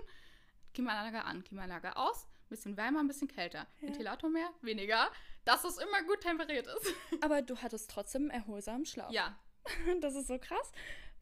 [0.74, 3.66] Klimaanlage an, Klimaanlage aus, ein bisschen wärmer, ein bisschen kälter.
[3.81, 3.88] Ja.
[3.88, 5.11] Ventilator mehr, weniger,
[5.44, 6.94] dass es immer gut temperiert ist.
[7.22, 9.11] Aber du hattest trotzdem erholsamen Schlaf.
[9.11, 9.37] Ja,
[10.00, 10.72] Das ist so krass.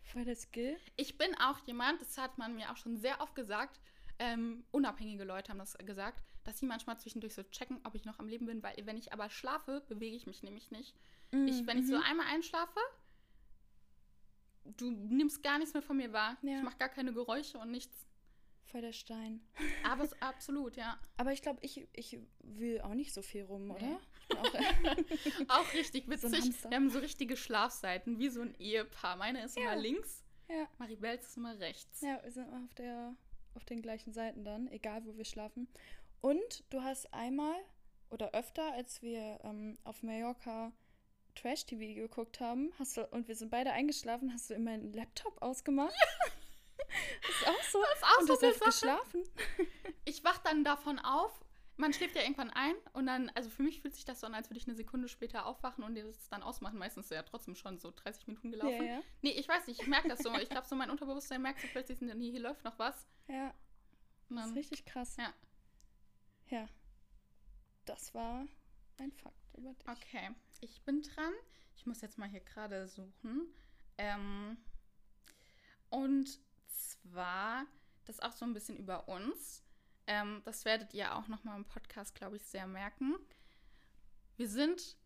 [0.03, 0.77] Voll der Skill.
[0.97, 3.81] ich bin auch jemand, das hat man mir auch schon sehr oft gesagt,
[4.19, 8.19] ähm, unabhängige Leute haben das gesagt, dass sie manchmal zwischendurch so checken, ob ich noch
[8.19, 10.95] am Leben bin, weil wenn ich aber schlafe, bewege ich mich nämlich nicht.
[11.33, 12.03] Ich, wenn ich so Mhm.
[12.05, 12.79] einmal einschlafe,
[14.65, 16.37] du nimmst gar nichts mehr von mir wahr.
[16.43, 16.59] Ja.
[16.59, 18.07] Ich mache gar keine Geräusche und nichts.
[18.67, 19.41] Voll der Stein.
[19.85, 20.99] Aber es, absolut, ja.
[21.17, 23.81] Aber ich glaube, ich, ich will auch nicht so viel rum, oder?
[23.87, 23.97] Nee.
[23.97, 23.99] Bin
[24.31, 24.55] auch,
[25.61, 26.41] Auch richtig So witzig.
[26.45, 26.71] Hamster.
[26.71, 29.17] Wir haben so richtige Schlafseiten, wie so ein Ehepaar.
[29.17, 29.65] Meine ist Ja.
[29.73, 32.01] immer links, ja, Maribels ist immer rechts.
[32.03, 33.15] ja, wir sind auf, der,
[33.55, 35.69] auf den gleichen Seiten dann, egal wo wir schlafen.
[36.21, 37.57] Und du hast einmal
[38.11, 40.73] oder öfter, als wir ähm, auf Mallorca
[41.35, 45.41] Trash-TV geguckt haben, hast du, und wir sind beide eingeschlafen, hast du immer einen Laptop
[45.43, 45.95] ausgemacht.
[47.23, 47.81] das ist auch so.
[47.83, 49.25] Das ist auch und so du hast geschlafen.
[50.05, 51.33] Ich wach dann davon auf.
[51.77, 54.35] Man schläft ja irgendwann ein und dann, also für mich fühlt sich das so an,
[54.35, 56.79] als würde ich eine Sekunde später aufwachen und das dann ausmachen.
[56.79, 58.85] Meistens ist ja trotzdem schon so 30 Minuten gelaufen.
[58.85, 59.03] Ja, ja.
[59.23, 60.33] Nee, ich weiß nicht, ich merke das so.
[60.35, 63.07] Ich glaube, so mein Unterbewusstsein merkt so plötzlich, nee, hier läuft noch was.
[63.27, 63.53] Ja,
[64.29, 65.17] Und das ist dann, richtig krass.
[65.17, 65.35] Ja.
[66.49, 66.69] Ja.
[67.87, 68.47] Das war
[68.99, 69.89] ein Fakt über dich.
[69.89, 71.33] okay, ich bin dran.
[71.77, 73.53] Ich muss jetzt mal hier gerade suchen.
[73.99, 74.57] Ähm,
[75.91, 77.67] und zwar,
[78.05, 79.64] das auch so ein bisschen über uns.
[80.07, 83.15] Ähm, das werdet ihr auch noch mal im Podcast, glaube ich, sehr merken.
[84.37, 84.97] Wir sind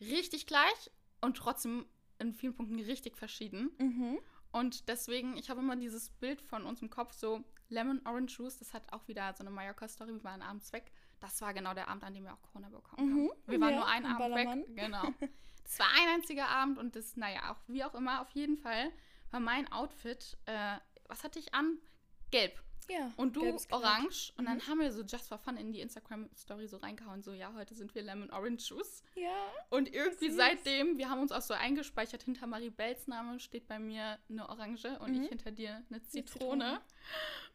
[0.00, 1.86] richtig gleich und trotzdem
[2.18, 3.70] in vielen Punkten richtig verschieden.
[3.78, 4.18] Mhm.
[4.52, 8.58] Und deswegen, ich habe immer dieses Bild von uns im Kopf, so Lemon Orange Juice,
[8.58, 10.90] das hat auch wieder so eine Mallorca-Story, wir waren abends weg.
[11.20, 13.38] Das war genau der Abend, an dem wir auch Corona bekommen Mhm, haben.
[13.46, 14.60] Wir waren ja, nur einen Abend Ballermann.
[14.62, 14.76] weg.
[14.76, 15.02] Genau.
[15.64, 18.90] Das war ein einziger Abend und das, naja, auch wie auch immer, auf jeden Fall
[19.30, 21.76] war mein Outfit, äh, was hatte ich an?
[22.30, 22.58] Gelb.
[22.88, 23.12] Ja.
[23.16, 24.32] Und du orange.
[24.38, 24.66] Und dann Mhm.
[24.66, 27.94] haben wir so just for fun in die Instagram-Story so reingehauen, so, ja, heute sind
[27.94, 29.02] wir Lemon Orange Juice.
[29.14, 29.30] Ja.
[29.70, 30.36] Und irgendwie Süß.
[30.36, 34.98] seitdem, wir haben uns auch so eingespeichert, hinter Maribels Name steht bei mir eine Orange
[35.00, 35.22] und Mhm.
[35.24, 36.30] ich hinter dir eine Zitrone.
[36.32, 36.80] Zitrone.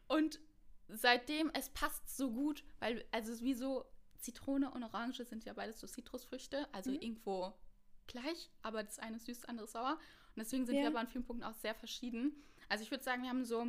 [0.08, 0.40] Und
[0.88, 3.84] seitdem, es passt so gut, weil, also es ist wie so,
[4.18, 7.00] Zitrone und Orange sind ja beides so Zitrusfrüchte, also Mhm.
[7.00, 7.52] irgendwo
[8.06, 9.92] gleich, aber das eine ist süß, das andere ist sauer.
[10.34, 10.82] Und deswegen sind Ja.
[10.82, 12.32] wir aber an vielen Punkten auch sehr verschieden.
[12.68, 13.66] Also ich würde sagen, wir haben so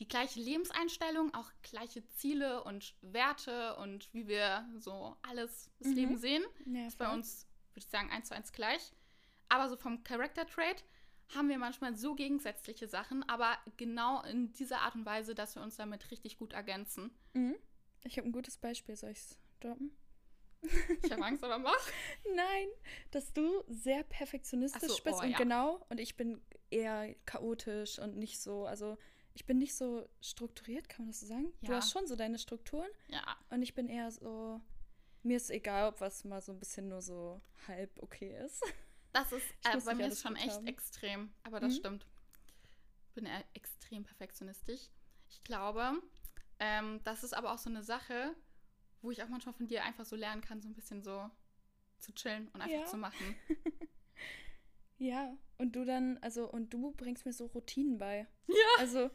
[0.00, 5.94] die gleiche Lebenseinstellung, auch gleiche Ziele und Werte und wie wir so alles, das Mhm.
[5.94, 8.92] Leben sehen ja ist bei uns, würde ich sagen, eins zu eins gleich.
[9.50, 10.84] Aber so vom Character Trait
[11.34, 15.62] haben wir manchmal so gegensätzliche Sachen, aber genau in dieser Art und Weise, dass wir
[15.62, 17.10] uns damit richtig gut ergänzen.
[17.34, 17.56] Mhm.
[18.04, 18.96] Ich habe ein gutes Beispiel.
[18.96, 19.94] Soll ich es droppen?
[21.02, 21.88] Ich habe Angst, aber mach.
[22.34, 22.68] Nein,
[23.10, 25.38] dass du sehr perfektionistisch so, bist oh, und ja.
[25.38, 28.98] genau und ich bin eher chaotisch und nicht so, also
[29.34, 31.52] ich bin nicht so strukturiert, kann man das so sagen?
[31.62, 31.76] Du Ja.
[31.78, 34.60] hast schon so deine Strukturen Ja, und ich bin eher so,
[35.22, 38.62] mir ist egal, ob was mal so ein bisschen nur so halb okay ist.
[39.12, 40.66] das ist äh, bei mir ist schon echt haben.
[40.66, 41.78] extrem, aber das Mhm.
[41.78, 42.06] stimmt.
[43.06, 44.88] Ich bin eher extrem perfektionistisch.
[45.28, 46.00] Ich glaube,
[46.58, 48.34] ähm, das ist aber auch so eine Sache,
[49.02, 51.28] wo ich auch manchmal von dir einfach so lernen kann, so ein bisschen so
[51.98, 52.86] zu chillen und einfach Ja.
[52.86, 53.36] zu machen.
[55.00, 58.26] Ja, und du dann, also, und du bringst mir so Routinen bei.
[58.46, 58.54] Ja.
[58.78, 59.10] Also,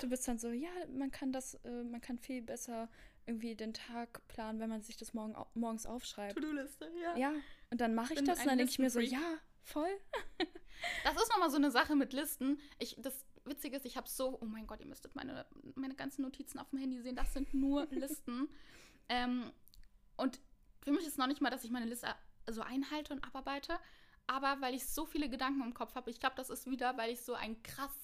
[0.00, 2.88] du bist dann so, ja, man kann das, äh, man kann viel besser
[3.26, 6.34] irgendwie den Tag planen, wenn man sich das morgen, au- morgens aufschreibt.
[6.36, 7.16] To-Do-Liste, ja.
[7.16, 7.32] Ja,
[7.70, 9.88] und dann mache ich bin das und dann denke ich mir so, ja, voll.
[11.02, 12.60] Das ist nochmal so eine Sache mit Listen.
[12.78, 16.22] Ich, das Witzige ist, ich habe so, oh mein Gott, ihr müsstet meine, meine ganzen
[16.22, 17.16] Notizen auf dem Handy sehen.
[17.16, 18.48] Das sind nur Listen.
[19.08, 19.50] ähm,
[20.16, 20.40] und
[20.82, 22.06] für mich ist noch nicht mal, dass ich meine Liste
[22.48, 23.78] so einhalte und abarbeite,
[24.26, 26.10] aber weil ich so viele Gedanken im Kopf habe.
[26.10, 27.94] Ich glaube, das ist wieder, weil ich so ein krass,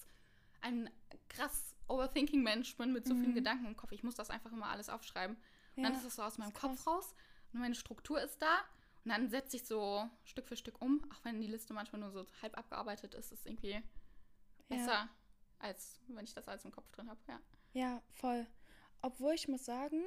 [0.60, 0.90] ein
[1.28, 3.34] krass Overthinking-Mensch bin mit so vielen Mhm.
[3.34, 3.92] Gedanken im Kopf.
[3.92, 5.36] Ich muss das einfach immer alles aufschreiben.
[5.76, 7.14] Und dann Ja, ist es so aus meinem Kopf raus
[7.52, 8.60] und meine Struktur ist da.
[9.04, 12.10] Und dann setze ich so Stück für Stück um, auch wenn die Liste manchmal nur
[12.10, 13.82] so halb abgearbeitet ist, ist es irgendwie
[14.68, 15.08] besser, Ja,
[15.58, 17.18] als wenn ich das alles im Kopf drin habe.
[17.26, 17.40] Ja.
[17.72, 18.46] ja, voll.
[19.00, 20.02] Obwohl ich muss sagen,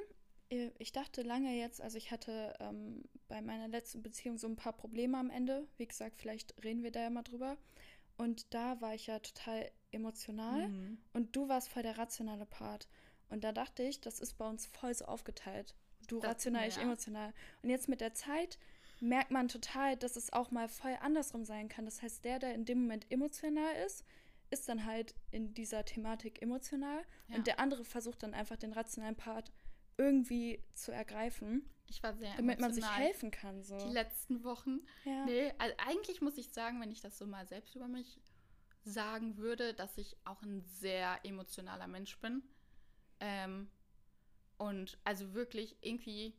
[0.49, 4.73] ich dachte lange jetzt, also ich hatte ähm, bei meiner letzten Beziehung so ein paar
[4.73, 5.67] Probleme am Ende.
[5.77, 7.57] Wie gesagt, vielleicht reden wir da ja mal drüber.
[8.17, 10.67] Und da war ich ja total emotional.
[10.69, 10.97] Mhm.
[11.13, 12.87] Und du warst voll der rationale Part.
[13.29, 15.73] Und da dachte ich, das ist bei uns voll so aufgeteilt.
[16.07, 16.83] Du Das- rational, ich ja.
[16.83, 17.33] emotional.
[17.63, 18.59] Und jetzt mit der Zeit
[18.99, 21.85] merkt man total, dass es auch mal voll andersrum sein kann.
[21.85, 24.05] Das heißt, der, der in dem Moment emotional ist,
[24.51, 27.01] ist dann halt in dieser Thematik emotional.
[27.27, 27.37] Ja.
[27.37, 29.51] Und der andere versucht dann einfach den rationalen Part
[29.97, 33.63] irgendwie zu ergreifen, Ich war sehr damit man sich helfen kann.
[33.63, 33.77] So.
[33.77, 34.79] Die letzten Wochen.
[35.05, 35.25] Ja.
[35.25, 38.19] Nee, also eigentlich muss ich sagen, wenn ich das so mal selbst über mich
[38.83, 42.43] sagen würde, dass ich auch ein sehr emotionaler Mensch bin.
[43.19, 43.69] Ähm,
[44.57, 46.33] und also wirklich irgendwie,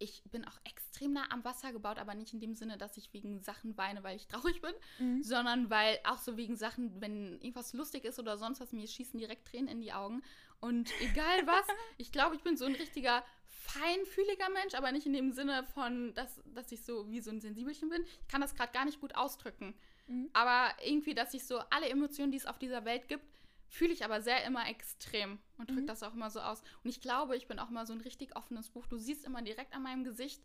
[0.00, 3.12] ich bin auch extrem nah am Wasser gebaut, aber nicht in dem Sinne, dass ich
[3.12, 5.22] wegen Sachen weine, weil ich traurig bin, Mhm.
[5.22, 9.18] sondern weil auch so wegen Sachen, wenn irgendwas lustig ist oder sonst was, mir schießen
[9.20, 10.22] direkt Tränen in die Augen.
[10.60, 11.14] Und egal
[11.46, 11.66] was,
[11.98, 16.12] ich glaube, ich bin so ein richtiger feinfühliger Mensch, aber nicht in dem Sinne von,
[16.14, 18.02] dass, dass ich so wie so ein Sensibelchen bin.
[18.22, 19.74] Ich kann das gerade gar nicht gut ausdrücken.
[20.06, 20.30] Mhm.
[20.32, 23.24] Aber irgendwie, dass ich so alle Emotionen, die es auf dieser Welt gibt,
[23.70, 25.86] fühle ich aber sehr immer extrem und drücke Mhm.
[25.86, 26.62] das auch immer so aus.
[26.84, 28.86] Und ich glaube, ich bin auch immer so ein richtig offenes Buch.
[28.86, 30.42] Du siehst immer direkt an meinem Gesicht,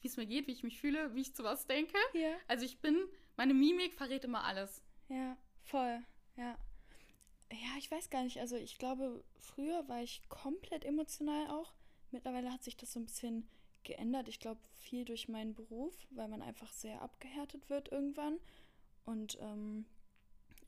[0.00, 1.98] wie es mir geht, wie ich mich fühle, wie ich zu was denke.
[2.14, 2.36] Ja.
[2.46, 2.96] Also ich bin,
[3.36, 4.82] meine Mimik verrät immer alles.
[5.08, 6.00] Ja, voll,
[6.36, 6.56] ja.
[7.50, 8.38] Ja, ich weiß gar nicht.
[8.38, 11.72] Also ich glaube, früher war ich komplett emotional auch.
[12.10, 13.48] Mittlerweile hat sich das so ein bisschen
[13.84, 14.28] geändert.
[14.28, 18.38] Ich glaube, viel durch meinen Beruf, weil man einfach sehr abgehärtet wird irgendwann.
[19.04, 19.86] Und ähm,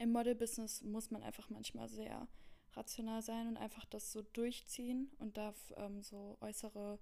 [0.00, 2.26] im Model-Business muss man einfach manchmal sehr
[2.72, 6.98] rational sein und einfach das so durchziehen und darf ähm, so äußere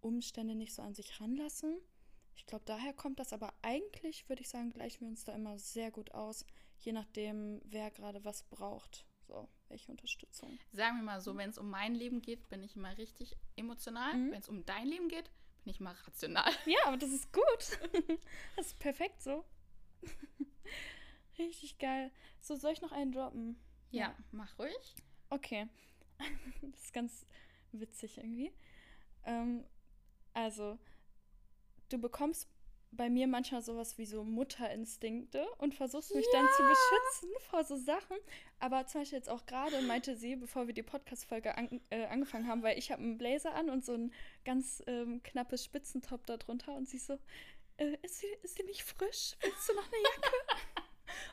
[0.00, 1.78] Umstände nicht so an sich ranlassen.
[2.34, 5.58] Ich glaube, daher kommt das, aber eigentlich würde ich sagen, gleichen wir uns da immer
[5.58, 6.44] sehr gut aus,
[6.80, 9.06] je nachdem, wer gerade was braucht.
[9.28, 10.58] So, welche Unterstützung.
[10.72, 14.14] Sagen wir mal so, wenn es um mein Leben geht, bin ich immer richtig emotional.
[14.14, 14.32] Mhm.
[14.32, 15.30] Wenn es um dein Leben geht,
[15.62, 16.50] bin ich immer rational.
[16.66, 17.78] Ja, aber das ist gut.
[18.56, 19.44] das ist perfekt so.
[21.40, 22.10] Richtig geil.
[22.40, 23.58] So, soll ich noch einen droppen?
[23.90, 24.94] Ja, mach ruhig.
[25.30, 25.68] Okay.
[26.60, 27.26] Das ist ganz
[27.72, 28.52] witzig irgendwie.
[29.24, 29.64] Ähm,
[30.34, 30.78] also,
[31.88, 32.48] du bekommst
[32.92, 37.76] bei mir manchmal sowas wie so Mutterinstinkte und versuchst mich dann zu beschützen vor so
[37.76, 38.16] Sachen.
[38.58, 42.48] Aber zum Beispiel jetzt auch gerade meinte sie, bevor wir die Podcast-Folge an, äh, angefangen
[42.48, 44.12] haben, weil ich habe einen Blazer an und so ein
[44.44, 47.18] ganz ähm, knappes Spitzentop da drunter und sie so,
[47.76, 49.36] äh, ist, sie, ist sie nicht frisch?
[49.40, 50.36] Willst du noch eine Jacke?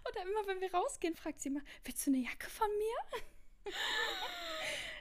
[0.06, 3.72] und dann immer, wenn wir rausgehen, fragt sie immer, willst du eine Jacke von mir?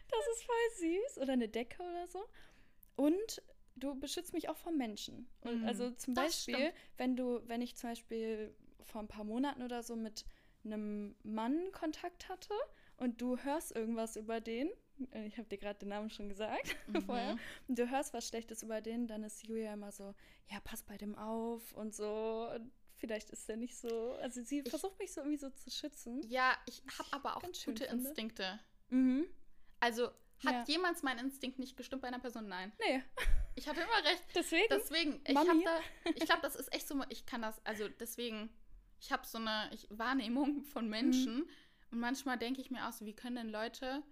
[0.09, 1.19] Das ist voll süß.
[1.23, 2.25] Oder eine Decke oder so.
[2.95, 3.43] Und
[3.75, 5.29] du beschützt mich auch vor Menschen.
[5.43, 9.63] Und Mhm, also zum Beispiel, wenn du, wenn ich zum Beispiel vor ein paar Monaten
[9.63, 10.25] oder so mit
[10.65, 12.55] einem Mann Kontakt hatte
[12.97, 14.71] und du hörst irgendwas über den,
[15.13, 17.41] äh, ich habe dir gerade den Namen schon gesagt vorher, Mhm.
[17.69, 20.15] und du hörst was Schlechtes über den, dann ist Julia immer so,
[20.51, 22.49] ja, pass bei dem auf und so.
[22.55, 22.71] Und
[23.07, 26.21] vielleicht ist der nicht so, also sie versucht mich so irgendwie so zu schützen.
[26.29, 27.85] Ja, ich habe aber auch gute.
[27.85, 28.59] Instinkte.
[28.89, 29.27] Mhm.
[29.81, 30.07] Also,
[30.45, 30.65] hat Ja.
[30.67, 32.49] jemals mein Instinkt nicht gestimmt bei einer Person?
[32.49, 32.73] Nein.
[32.81, 33.03] Nee,
[33.55, 34.23] Ich hatte immer recht.
[34.35, 34.67] deswegen.
[34.71, 35.81] Deswegen, ich habe da,
[36.15, 38.51] ich glaube, das ist echt so, ich kann das, also deswegen,
[39.01, 41.49] ich habe so eine ich, Wahrnehmung von Menschen Mhm.
[41.93, 44.03] und manchmal denke ich mir auch so, wie können denn Leute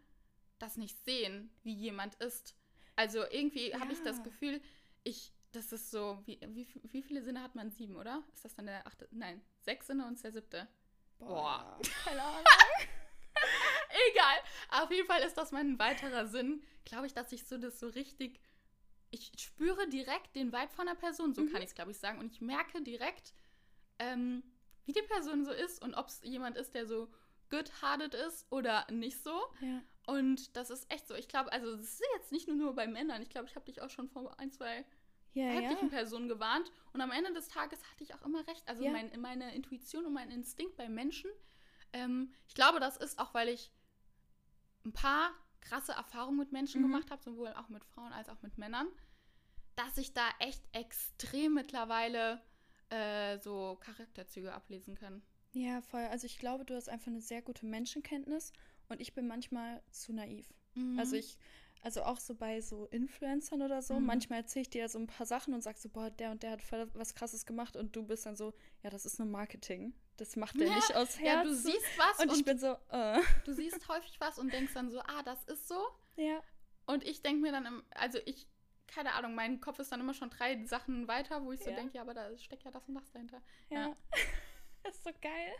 [0.59, 2.55] das nicht sehen, wie jemand ist?
[2.97, 4.23] Also irgendwie habe ich das Ja.
[4.23, 4.63] Gefühl,
[5.03, 7.71] ich, das ist so, wie, wie, wie viele Sinne hat man?
[7.71, 8.23] Sieben, oder?
[8.35, 9.09] Ist das dann der achte?
[9.11, 10.69] Nein, sechs Sinne und der siebte.
[11.19, 11.79] Boah.
[12.05, 12.45] Keine Ahnung.
[14.11, 14.37] Egal.
[14.83, 16.63] Auf jeden Fall ist das mein weiterer Sinn.
[16.85, 18.41] Glaube ich, dass ich so das so richtig.
[19.11, 21.53] Ich spüre direkt den Vibe von der Person, so Mhm.
[21.53, 22.19] kann ich es, glaube ich, sagen.
[22.19, 23.33] Und ich merke direkt,
[24.01, 24.43] ähm,
[24.87, 27.09] wie die Person so ist und ob es jemand ist, der so
[27.51, 29.41] good-hearted ist oder nicht so.
[29.61, 29.83] Ja.
[30.07, 31.15] Und das ist echt so.
[31.15, 33.23] Ich glaube, also, es ist jetzt nicht nur bei Männern.
[33.23, 34.85] Ich glaube, ich habe dich auch schon vor ein, zwei
[35.35, 35.97] Ja, weiblichen ja.
[35.97, 36.71] Personen gewarnt.
[36.93, 38.67] Und am Ende des Tages hatte ich auch immer recht.
[38.67, 38.93] Also Ja.
[38.93, 41.31] mein, meine Intuition und mein Instinkt bei Menschen.
[41.93, 43.71] Ähm, ich glaube, das ist auch, weil ich
[44.85, 46.87] ein paar krasse Erfahrungen mit Menschen Mhm.
[46.87, 48.87] gemacht habe, sowohl auch mit Frauen als auch mit Männern,
[49.77, 52.43] dass ich da echt extrem mittlerweile
[52.91, 55.23] äh, so Charakterzüge ablesen kann.
[55.53, 56.03] Ja, voll.
[56.03, 58.53] Also ich glaube, du hast einfach eine sehr gute Menschenkenntnis
[58.89, 60.53] und ich bin manchmal zu naiv.
[60.75, 60.99] Mhm.
[60.99, 61.39] Also ich,
[61.85, 64.07] also auch so bei so Influencern oder so, Mhm.
[64.07, 66.53] manchmal erzähle ich dir so ein paar Sachen und sagst so, boah, der und der
[66.53, 69.95] hat voll was krasses gemacht und du bist dann so, ja, das ist nur Marketing.
[70.17, 71.25] Das macht der Ja, nicht aus Herzen.
[71.27, 74.53] Ja, du siehst was und, und, ich bin so, äh, du siehst häufig was und
[74.53, 75.81] denkst dann so, ah, das ist so.
[76.17, 76.43] ja,
[76.87, 78.47] Und ich denke mir dann, im, also ich,
[78.87, 81.77] keine Ahnung, mein Kopf ist dann immer schon drei Sachen weiter, wo ich so Ja.
[81.77, 83.43] denke, ja, aber da steckt ja das und das dahinter.
[83.71, 83.89] ja.
[83.89, 83.97] Ja.
[84.83, 85.53] das ist so geil.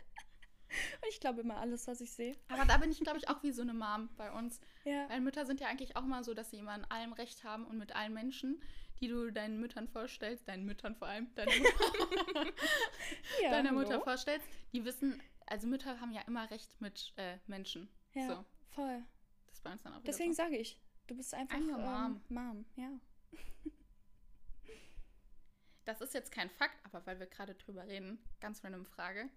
[0.69, 2.35] Und ich glaube immer alles, was ich sehe.
[2.49, 4.59] Aber da bin ich, glaube ich, auch wie so eine Mom bei uns.
[4.83, 5.07] Ja.
[5.09, 7.65] Weil Mütter sind ja eigentlich auch mal so, dass sie immer in allem Recht haben
[7.65, 8.61] und mit allen Menschen,
[8.99, 12.53] die du deinen Müttern vorstellst, deinen Müttern vor allem, deine Mutter,
[13.41, 13.79] ja deiner hallo.
[13.81, 17.87] Mutter vorstellst, die wissen, also Mütter haben ja immer Recht mit äh, Menschen.
[18.13, 19.03] Ja, So, voll.
[19.47, 20.37] das bei uns dann auch Deswegen so.
[20.43, 22.65] sage ich, du bist einfach, Einfach ähm, Mom.
[22.75, 22.89] Ja.
[25.85, 29.29] Das ist jetzt kein Fakt, aber weil wir gerade drüber reden, ganz random Frage.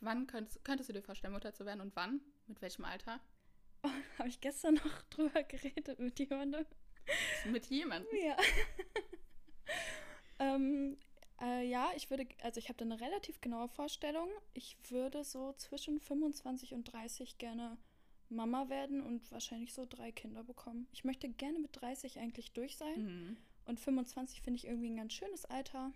[0.00, 2.20] Wann könntest, könntest du dir vorstellen, Mutter zu werden und wann?
[2.46, 3.20] Mit welchem Alter?
[4.18, 6.66] Habe ich gestern noch drüber geredet mit jemandem.
[7.46, 8.16] Mit jemandem.
[8.22, 8.36] Ja.
[10.38, 10.98] ähm,
[11.40, 14.28] äh, ja, ich würde, also ich habe da eine relativ genaue Vorstellung.
[14.52, 17.78] Ich würde so zwischen 25 und 30 gerne
[18.28, 20.86] Mama werden und wahrscheinlich so drei Kinder bekommen.
[20.92, 23.04] Ich möchte gerne mit 30 eigentlich durch sein.
[23.04, 23.36] Mhm.
[23.64, 25.92] Und 25 finde ich irgendwie ein ganz schönes Alter.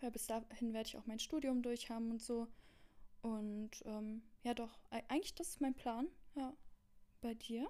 [0.00, 2.48] Weil bis dahin werde ich auch mein Studium durch haben und so.
[3.22, 6.08] Und ähm, ja, doch, eigentlich das ist mein Plan.
[6.34, 6.52] Ja.
[7.20, 7.68] Bei dir?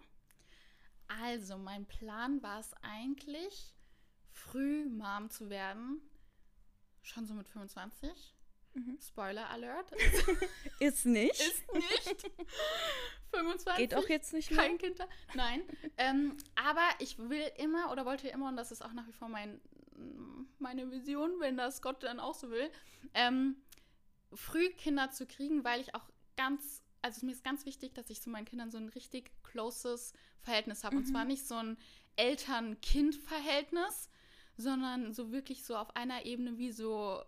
[1.08, 3.74] Also, mein Plan war es eigentlich,
[4.30, 6.00] früh Mom zu werden.
[7.02, 8.34] Schon so mit 25.
[8.74, 8.98] Mhm.
[9.06, 9.92] Spoiler Alert.
[10.80, 11.38] Ist nicht.
[11.38, 12.30] Ist nicht.
[13.30, 13.76] 25.
[13.76, 14.60] Geht auch jetzt nicht mehr.
[14.60, 14.98] kein Kind.
[15.34, 15.62] Nein.
[15.98, 19.28] ähm, aber ich will immer oder wollte immer, und das ist auch nach wie vor
[19.28, 19.60] mein,
[20.58, 22.70] meine Vision, wenn das Gott dann auch so will,
[23.14, 23.56] ähm,
[24.34, 26.04] früh Kinder zu kriegen, weil ich auch
[26.36, 30.12] ganz, also mir ist ganz wichtig, dass ich zu meinen Kindern so ein richtig closes
[30.40, 30.96] Verhältnis habe.
[30.96, 31.10] Und Mhm.
[31.10, 31.76] zwar nicht so ein
[32.16, 34.10] Eltern-Kind-Verhältnis,
[34.56, 37.22] sondern so wirklich so auf einer Ebene wie so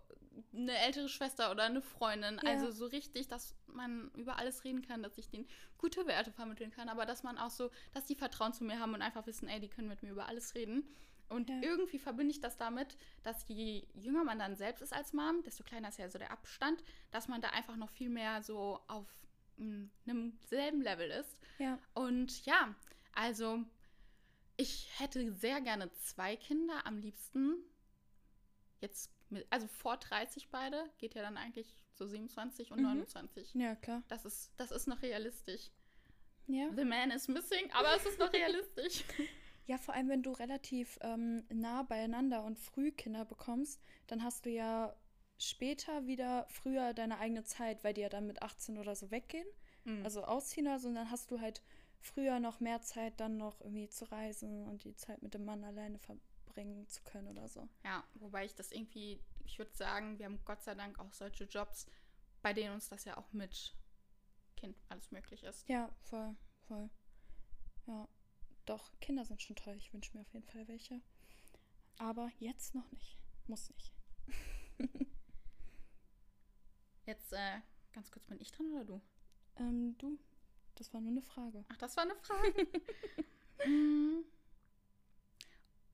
[0.53, 2.39] eine ältere Schwester oder eine Freundin.
[2.43, 2.51] Ja.
[2.51, 6.71] Also so richtig, dass man über alles reden kann, dass ich denen gute Werte vermitteln
[6.71, 9.47] kann, aber dass man auch so, dass die Vertrauen zu mir haben und einfach wissen,
[9.47, 10.83] ey, die können mit mir über alles reden.
[11.29, 11.59] Und Ja.
[11.61, 15.63] irgendwie verbinde ich das damit, dass je jünger man dann selbst ist als Mom, desto
[15.63, 19.07] kleiner ist ja so der Abstand, dass man da einfach noch viel mehr so auf
[19.57, 21.37] mm, einem selben Level ist.
[21.57, 21.79] Ja.
[21.93, 22.75] Und ja,
[23.13, 23.63] also
[24.57, 27.55] ich hätte sehr gerne zwei Kinder, am liebsten
[28.81, 32.83] jetzt, mit, also vor 30 beide, geht ja dann eigentlich so 27 und Mhm.
[32.85, 33.53] 29.
[33.55, 34.03] Ja, klar.
[34.09, 35.71] Das ist, das ist noch realistisch.
[36.47, 36.69] Ja.
[36.75, 39.03] The man is missing, aber es ist noch realistisch.
[39.67, 44.45] Ja, vor allem, wenn du relativ ähm, nah beieinander und früh Kinder bekommst, dann hast
[44.45, 44.95] du ja
[45.37, 49.47] später wieder früher deine eigene Zeit, weil die ja dann mit 18 oder so weggehen,
[49.85, 50.03] Mhm.
[50.03, 51.61] also ausziehen oder so, und dann hast du halt
[51.99, 55.63] früher noch mehr Zeit, dann noch irgendwie zu reisen und die Zeit mit dem Mann
[55.63, 57.67] alleine verbringen zu können oder so.
[57.83, 61.45] Ja, wobei ich das irgendwie, ich würde sagen, wir haben Gott sei Dank auch solche
[61.45, 61.87] Jobs,
[62.41, 63.75] bei denen uns das ja auch mit
[64.55, 65.67] Kind alles möglich ist.
[65.67, 66.35] Ja, voll,
[66.67, 66.89] voll.
[67.87, 68.07] Ja,
[68.65, 69.75] doch, Kinder sind schon toll.
[69.77, 71.01] Ich wünsche mir auf jeden Fall welche.
[71.97, 73.17] Aber jetzt noch nicht.
[73.47, 73.91] Muss nicht.
[77.05, 77.59] Jetzt äh,
[77.93, 79.01] ganz kurz, bin ich dran oder du?
[79.57, 80.17] Ähm, du,
[80.73, 81.63] das war nur eine Frage.
[81.69, 82.67] Ach, das war eine Frage.
[83.65, 84.25] Mm.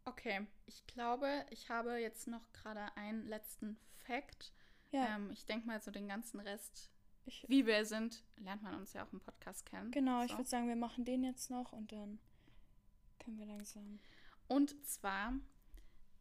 [0.05, 4.51] okay, ich glaube, ich habe jetzt noch gerade einen letzten Fact.
[4.91, 6.89] Ja, Ähm, ich denke mal, so den ganzen Rest,
[7.25, 9.91] ich, wie wir sind, lernt man uns ja auch im Podcast kennen.
[9.91, 10.37] genau, ich So.
[10.37, 12.19] würde sagen, wir machen den jetzt noch und dann
[13.23, 13.99] können wir langsam.
[14.47, 15.33] Und zwar,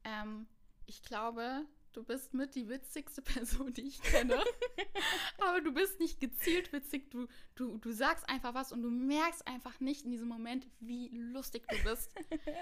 [0.05, 0.47] ähm,
[0.87, 4.43] ich glaube, du bist mit die witzigste Person, die ich kenne.
[5.41, 7.11] Aber du bist nicht gezielt witzig.
[7.11, 11.09] Du, du, du sagst einfach was und du merkst einfach nicht in diesem Moment, wie
[11.09, 12.13] lustig du bist.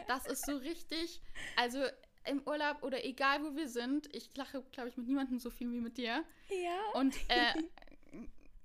[0.07, 1.21] Das ist so richtig.
[1.57, 1.85] Also
[2.29, 5.71] im Urlaub oder egal wo wir sind, ich lache, glaube ich, mit niemandem so viel
[5.73, 6.25] wie mit dir.
[6.51, 7.01] Ja.
[7.01, 7.55] Und äh,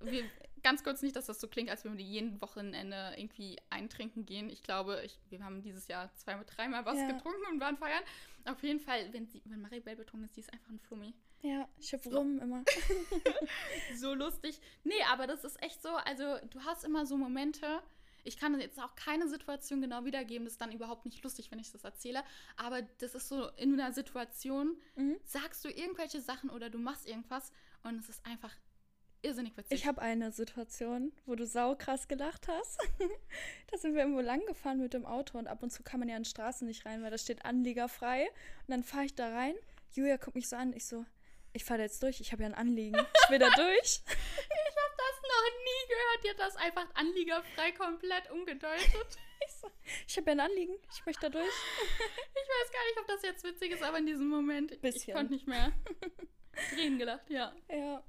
[0.00, 0.24] wir,
[0.64, 4.50] ganz kurz nicht, dass das so klingt, als würden wir jeden Wochenende irgendwie eintrinken gehen.
[4.50, 7.12] Ich glaube, ich, wir haben dieses Jahr zweimal, dreimal was Ja.
[7.12, 8.02] getrunken und waren feiern.
[8.46, 11.14] Auf jeden Fall, wenn, sie, wenn Maribel betrunken ist, die ist einfach ein Flummi.
[11.42, 12.16] Ja, ich hab So.
[12.18, 12.64] rum immer.
[13.94, 14.58] So lustig.
[14.82, 17.80] Nee, aber das ist echt so, also du hast immer so Momente,
[18.26, 20.46] Ich kann jetzt auch keine Situation genau wiedergeben.
[20.46, 22.24] Das ist dann überhaupt nicht lustig, wenn ich das erzähle.
[22.56, 25.18] Aber das ist so, in einer Situation Mhm.
[25.24, 27.52] sagst du irgendwelche Sachen oder du machst irgendwas
[27.82, 28.56] und es ist einfach
[29.24, 29.78] irrsinnig witzig.
[29.80, 32.78] Ich habe eine Situation, wo du saukrass gelacht hast.
[33.70, 36.08] da sind wir irgendwo lang gefahren mit dem Auto und ab und zu kann man
[36.08, 38.28] ja in Straßen nicht rein, weil da steht Anlieger frei.
[38.66, 39.54] Und dann fahre ich da rein.
[39.92, 40.72] Julia guckt mich so an.
[40.72, 41.04] Ich so,
[41.52, 42.20] ich fahre da jetzt durch.
[42.20, 42.96] Ich habe ja ein Anliegen.
[42.98, 44.02] Ich will da durch.
[44.06, 46.24] Ich habe das noch nie gehört.
[46.24, 48.84] Die hat das einfach anliegerfrei komplett umgedeutet.
[49.46, 49.68] Ich, so,
[50.08, 50.74] ich habe ja ein Anliegen.
[50.90, 51.44] Ich möchte da durch.
[51.44, 55.14] Ich weiß gar nicht, ob das jetzt witzig ist, aber in diesem Moment, ich Bisschen.
[55.14, 55.70] konnte nicht mehr.
[56.70, 57.54] Tränen gelacht, ja.
[57.68, 58.02] Ja.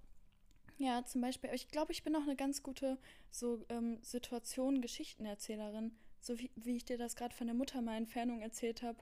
[0.77, 2.97] Ja, zum Beispiel, ich glaube, ich bin auch eine ganz gute
[3.31, 5.95] so ähm, Situation, Geschichtenerzählerin.
[6.19, 8.97] So wie, wie ich dir das gerade von der Mutter mal Entfernung erzählt habe.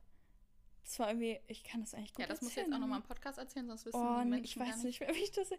[0.84, 2.80] Das war irgendwie, ich kann das eigentlich gut Ja, das muss ich jetzt erzählen, auch
[2.82, 5.16] nochmal aber- im Podcast erzählen, sonst wissen Oh, die Menschen ich gar weiß nicht mehr,
[5.16, 5.50] wie ich das.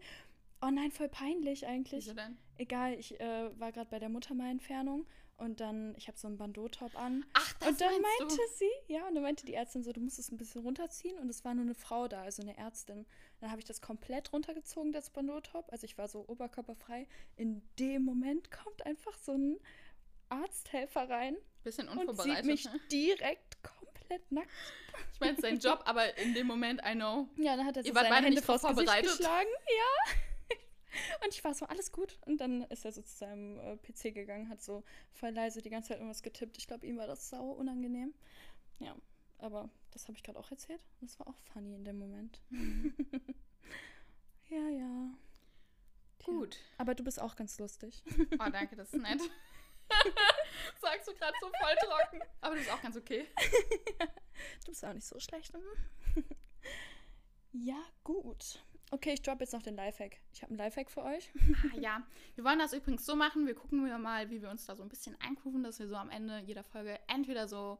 [0.62, 2.04] Oh nein, voll peinlich eigentlich.
[2.06, 2.36] Wieso denn?
[2.58, 5.06] Egal, ich äh, war gerade bei der Mutter mal Entfernung
[5.36, 7.24] und dann, ich habe so einen Bandeau-Top an.
[7.32, 8.42] Ach, das und dann meinte du?
[8.56, 11.28] sie, ja, und dann meinte die Ärztin so, du musst es ein bisschen runterziehen und
[11.28, 13.04] es war nur eine Frau da, also eine Ärztin.
[13.40, 15.70] Dann habe ich das komplett runtergezogen, das Bandeau-Top.
[15.72, 17.06] Also ich war so oberkörperfrei.
[17.36, 19.58] In dem Moment kommt einfach so ein
[20.28, 22.46] Arzthelfer rein Bisschen und sieht unvorbereitet.
[22.46, 22.80] mich ne?
[22.90, 24.50] direkt komplett nackt.
[25.12, 27.28] Ich meine, es ist sein Job, aber in dem Moment, I know.
[27.36, 29.48] Ja, dann hat er so Ihr seine Hände nicht vors Gesicht geschlagen.
[29.68, 30.56] Ja.
[31.24, 32.18] Und ich war so, alles gut.
[32.24, 35.70] Und dann ist er so zu seinem äh, PC gegangen, hat so voll leise die
[35.70, 36.56] ganze Zeit irgendwas getippt.
[36.58, 38.14] Ich glaube, ihm war das sau unangenehm.
[38.78, 38.94] Ja,
[39.44, 40.84] aber das habe ich gerade auch erzählt.
[41.00, 42.40] Das war auch funny in dem Moment.
[44.48, 45.14] ja, ja.
[46.18, 46.32] Tja.
[46.32, 46.58] Gut.
[46.78, 48.02] Aber du bist auch ganz lustig.
[48.38, 49.20] Oh, danke, das ist nett.
[50.80, 52.20] Sagst du gerade so voll trocken.
[52.40, 53.26] Aber das ist auch ganz okay.
[54.64, 55.52] Du bist auch nicht so schlecht.
[55.54, 56.24] hm?
[57.52, 58.58] ja, gut.
[58.90, 60.18] Okay, ich droppe jetzt noch den Lifehack.
[60.32, 61.30] Ich habe einen Lifehack für euch.
[61.72, 62.02] Ah, ja,
[62.34, 63.46] wir wollen das übrigens so machen.
[63.46, 65.94] Wir gucken wir mal, wie wir uns da so ein bisschen eingrooven, dass wir so
[65.94, 67.78] am Ende jeder Folge entweder so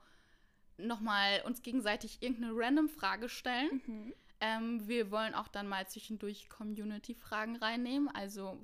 [0.78, 3.82] nochmal uns gegenseitig irgendeine random Frage stellen.
[3.86, 4.14] Mhm.
[4.40, 8.08] Ähm, wir wollen auch dann mal zwischendurch Community-Fragen reinnehmen.
[8.08, 8.60] Also,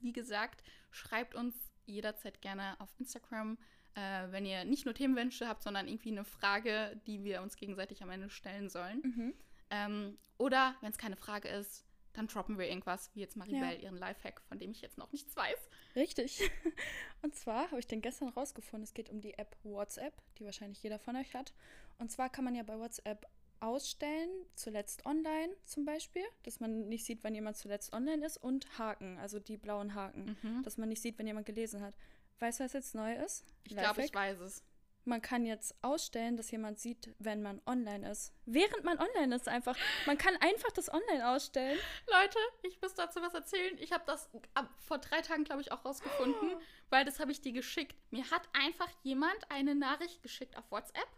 [0.00, 1.54] wie gesagt, schreibt uns
[1.86, 3.58] jederzeit gerne auf Instagram,
[3.94, 8.02] äh, wenn ihr nicht nur Themenwünsche habt, sondern irgendwie eine Frage, die wir uns gegenseitig
[8.02, 9.02] am Ende stellen sollen.
[9.02, 9.34] Mhm.
[9.70, 11.84] Ähm, oder wenn es keine Frage ist,
[12.20, 13.72] dann droppen wir irgendwas, wie jetzt Maribel Ja.
[13.72, 15.58] ihren Lifehack, von dem ich jetzt noch nichts weiß.
[15.96, 16.40] Richtig.
[17.22, 18.84] Und zwar habe ich den gestern rausgefunden.
[18.84, 21.54] Es geht um die App WhatsApp, die wahrscheinlich jeder von euch hat.
[21.98, 23.26] Und zwar kann man ja bei WhatsApp
[23.60, 28.78] ausstellen, zuletzt online zum Beispiel, dass man nicht sieht, wann jemand zuletzt online ist, und
[28.78, 30.62] Haken, also die blauen Haken, Mhm.
[30.62, 31.94] dass man nicht sieht, wenn jemand gelesen hat.
[32.38, 33.44] Weißt du, was jetzt neu ist?
[33.64, 34.62] Ich glaube, ich weiß es.
[35.04, 38.34] Man kann jetzt ausstellen, dass jemand sieht, wenn man online ist.
[38.44, 39.76] Während man online ist einfach.
[40.06, 41.78] Man kann einfach das online ausstellen.
[42.06, 43.76] Leute, ich muss dazu was erzählen.
[43.78, 46.56] Ich habe das ab, vor drei Tagen, glaube ich, auch rausgefunden,
[46.90, 47.96] weil das habe ich dir geschickt.
[48.10, 51.08] Mir hat einfach jemand eine Nachricht geschickt auf WhatsApp.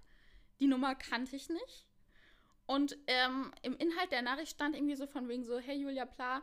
[0.61, 1.87] Die Nummer kannte ich nicht.
[2.67, 6.43] Und ähm, im Inhalt der Nachricht stand irgendwie so von wegen so, hey Julia Pla,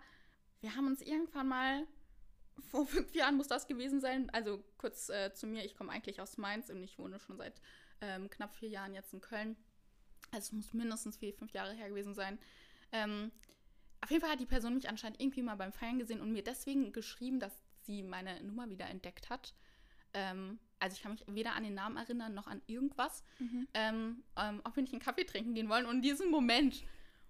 [0.62, 1.88] wir haben uns irgendwann mal,
[2.70, 6.20] vor fünf Jahren muss das gewesen sein, also kurz äh, zu mir, ich komme eigentlich
[6.20, 7.62] aus Mainz und ich wohne schon seit
[8.02, 9.56] ähm, knapp vier Jahren jetzt in Köln.
[10.32, 12.40] Also es muss mindestens vier, fünf Jahre her gewesen sein.
[12.92, 13.32] Ähm,
[14.02, 16.44] auf jeden Fall hat die Person mich anscheinend irgendwie mal beim Feiern gesehen und mir
[16.44, 17.54] deswegen geschrieben, dass
[17.84, 19.54] sie meine Nummer wieder entdeckt hat.
[20.14, 23.24] Ähm, also ich kann mich weder an den Namen erinnern noch an irgendwas.
[23.74, 25.86] Ähm, ähm, ob wir nicht einen Kaffee trinken gehen wollen.
[25.86, 26.84] Und in diesem Moment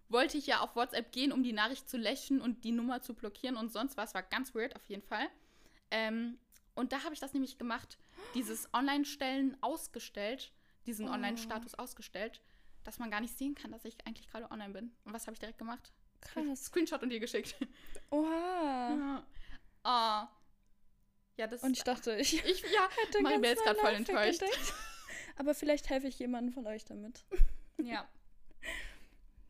[0.08, 3.14] wollte ich ja auf WhatsApp gehen, um die Nachricht zu löschen und die Nummer zu
[3.14, 4.14] blockieren und sonst was.
[4.14, 5.28] War ganz weird auf jeden Fall.
[5.92, 6.38] Ähm,
[6.76, 7.98] und da habe ich das nämlich gemacht,
[8.34, 10.52] dieses Online-Stellen ausgestellt,
[10.86, 11.12] diesen Oh.
[11.14, 12.42] Online-Status ausgestellt,
[12.84, 14.92] dass man gar nicht sehen kann, dass ich eigentlich gerade online bin.
[15.06, 15.92] Und was habe ich direkt gemacht?
[16.22, 16.66] Krass.
[16.66, 17.56] Screenshot und dir geschickt.
[18.10, 18.90] Oha.
[18.96, 19.24] Ja.
[19.84, 20.36] Oh.
[21.38, 24.42] Ja, das Und ich dachte, ich ich, ja, hätte Maribel ist gerade voll enttäuscht.
[24.42, 24.74] entdeckt.
[25.38, 27.24] Aber vielleicht helfe ich jemandem von euch damit.
[27.78, 28.08] Ja.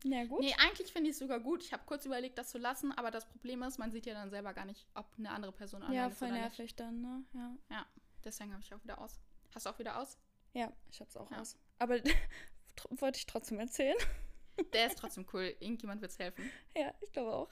[0.04, 0.40] Ja, gut.
[0.40, 1.62] Nee, eigentlich finde ich es sogar gut.
[1.62, 4.30] Ich habe kurz überlegt, das zu lassen, aber das Problem ist, man sieht ja dann
[4.30, 7.24] selber gar nicht, ob eine andere Person online ja, ist voll oder nervig dann, ne?
[7.34, 7.70] Ja, nicht.
[7.70, 7.86] Ja,
[8.24, 9.20] deswegen habe ich auch wieder aus.
[9.54, 10.16] Hast du auch wieder aus?
[10.52, 11.40] ja ich hab's auch Ja.
[11.40, 11.56] aus.
[11.78, 11.98] Aber
[12.90, 13.96] wollte ich trotzdem erzählen.
[14.72, 15.54] Der ist trotzdem cool.
[15.60, 16.50] Irgendjemand wird es helfen.
[16.76, 17.50] Ja, ich glaube auch.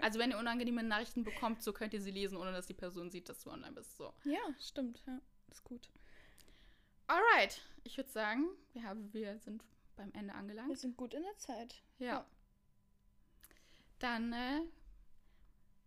[0.00, 3.10] Also wenn ihr unangenehme Nachrichten bekommt, so könnt ihr sie lesen, ohne dass die Person
[3.10, 3.96] sieht, dass du online bist.
[3.96, 4.12] So.
[4.24, 5.20] Ja, stimmt, ja.
[5.50, 5.88] Ist gut.
[7.06, 7.60] Alright.
[7.84, 9.62] Ich würde sagen, wir, haben, wir sind
[9.96, 10.78] beim Ende Wir angelangt.
[10.78, 11.82] sind gut in der Zeit.
[11.98, 12.06] Ja.
[12.06, 12.26] ja.
[13.98, 14.60] Dann äh,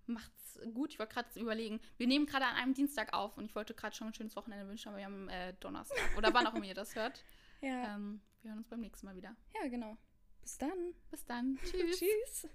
[0.05, 0.91] macht's gut.
[0.93, 1.80] Ich wollte gerade überlegen.
[1.97, 4.68] Wir nehmen gerade an einem Dienstag auf und ich wollte gerade schon ein schönes Wochenende
[4.68, 5.97] wünschen, aber wir haben äh, Donnerstag.
[6.18, 7.24] Oder wann auch immer ihr das hört.
[7.60, 9.36] Ja, Ähm, wir hören uns beim nächsten Mal wieder.
[9.60, 9.97] ja genau.
[10.41, 10.93] Bis dann.
[11.10, 11.58] Bis dann.
[11.66, 11.97] Tschüss.
[11.99, 12.47] Tschüss.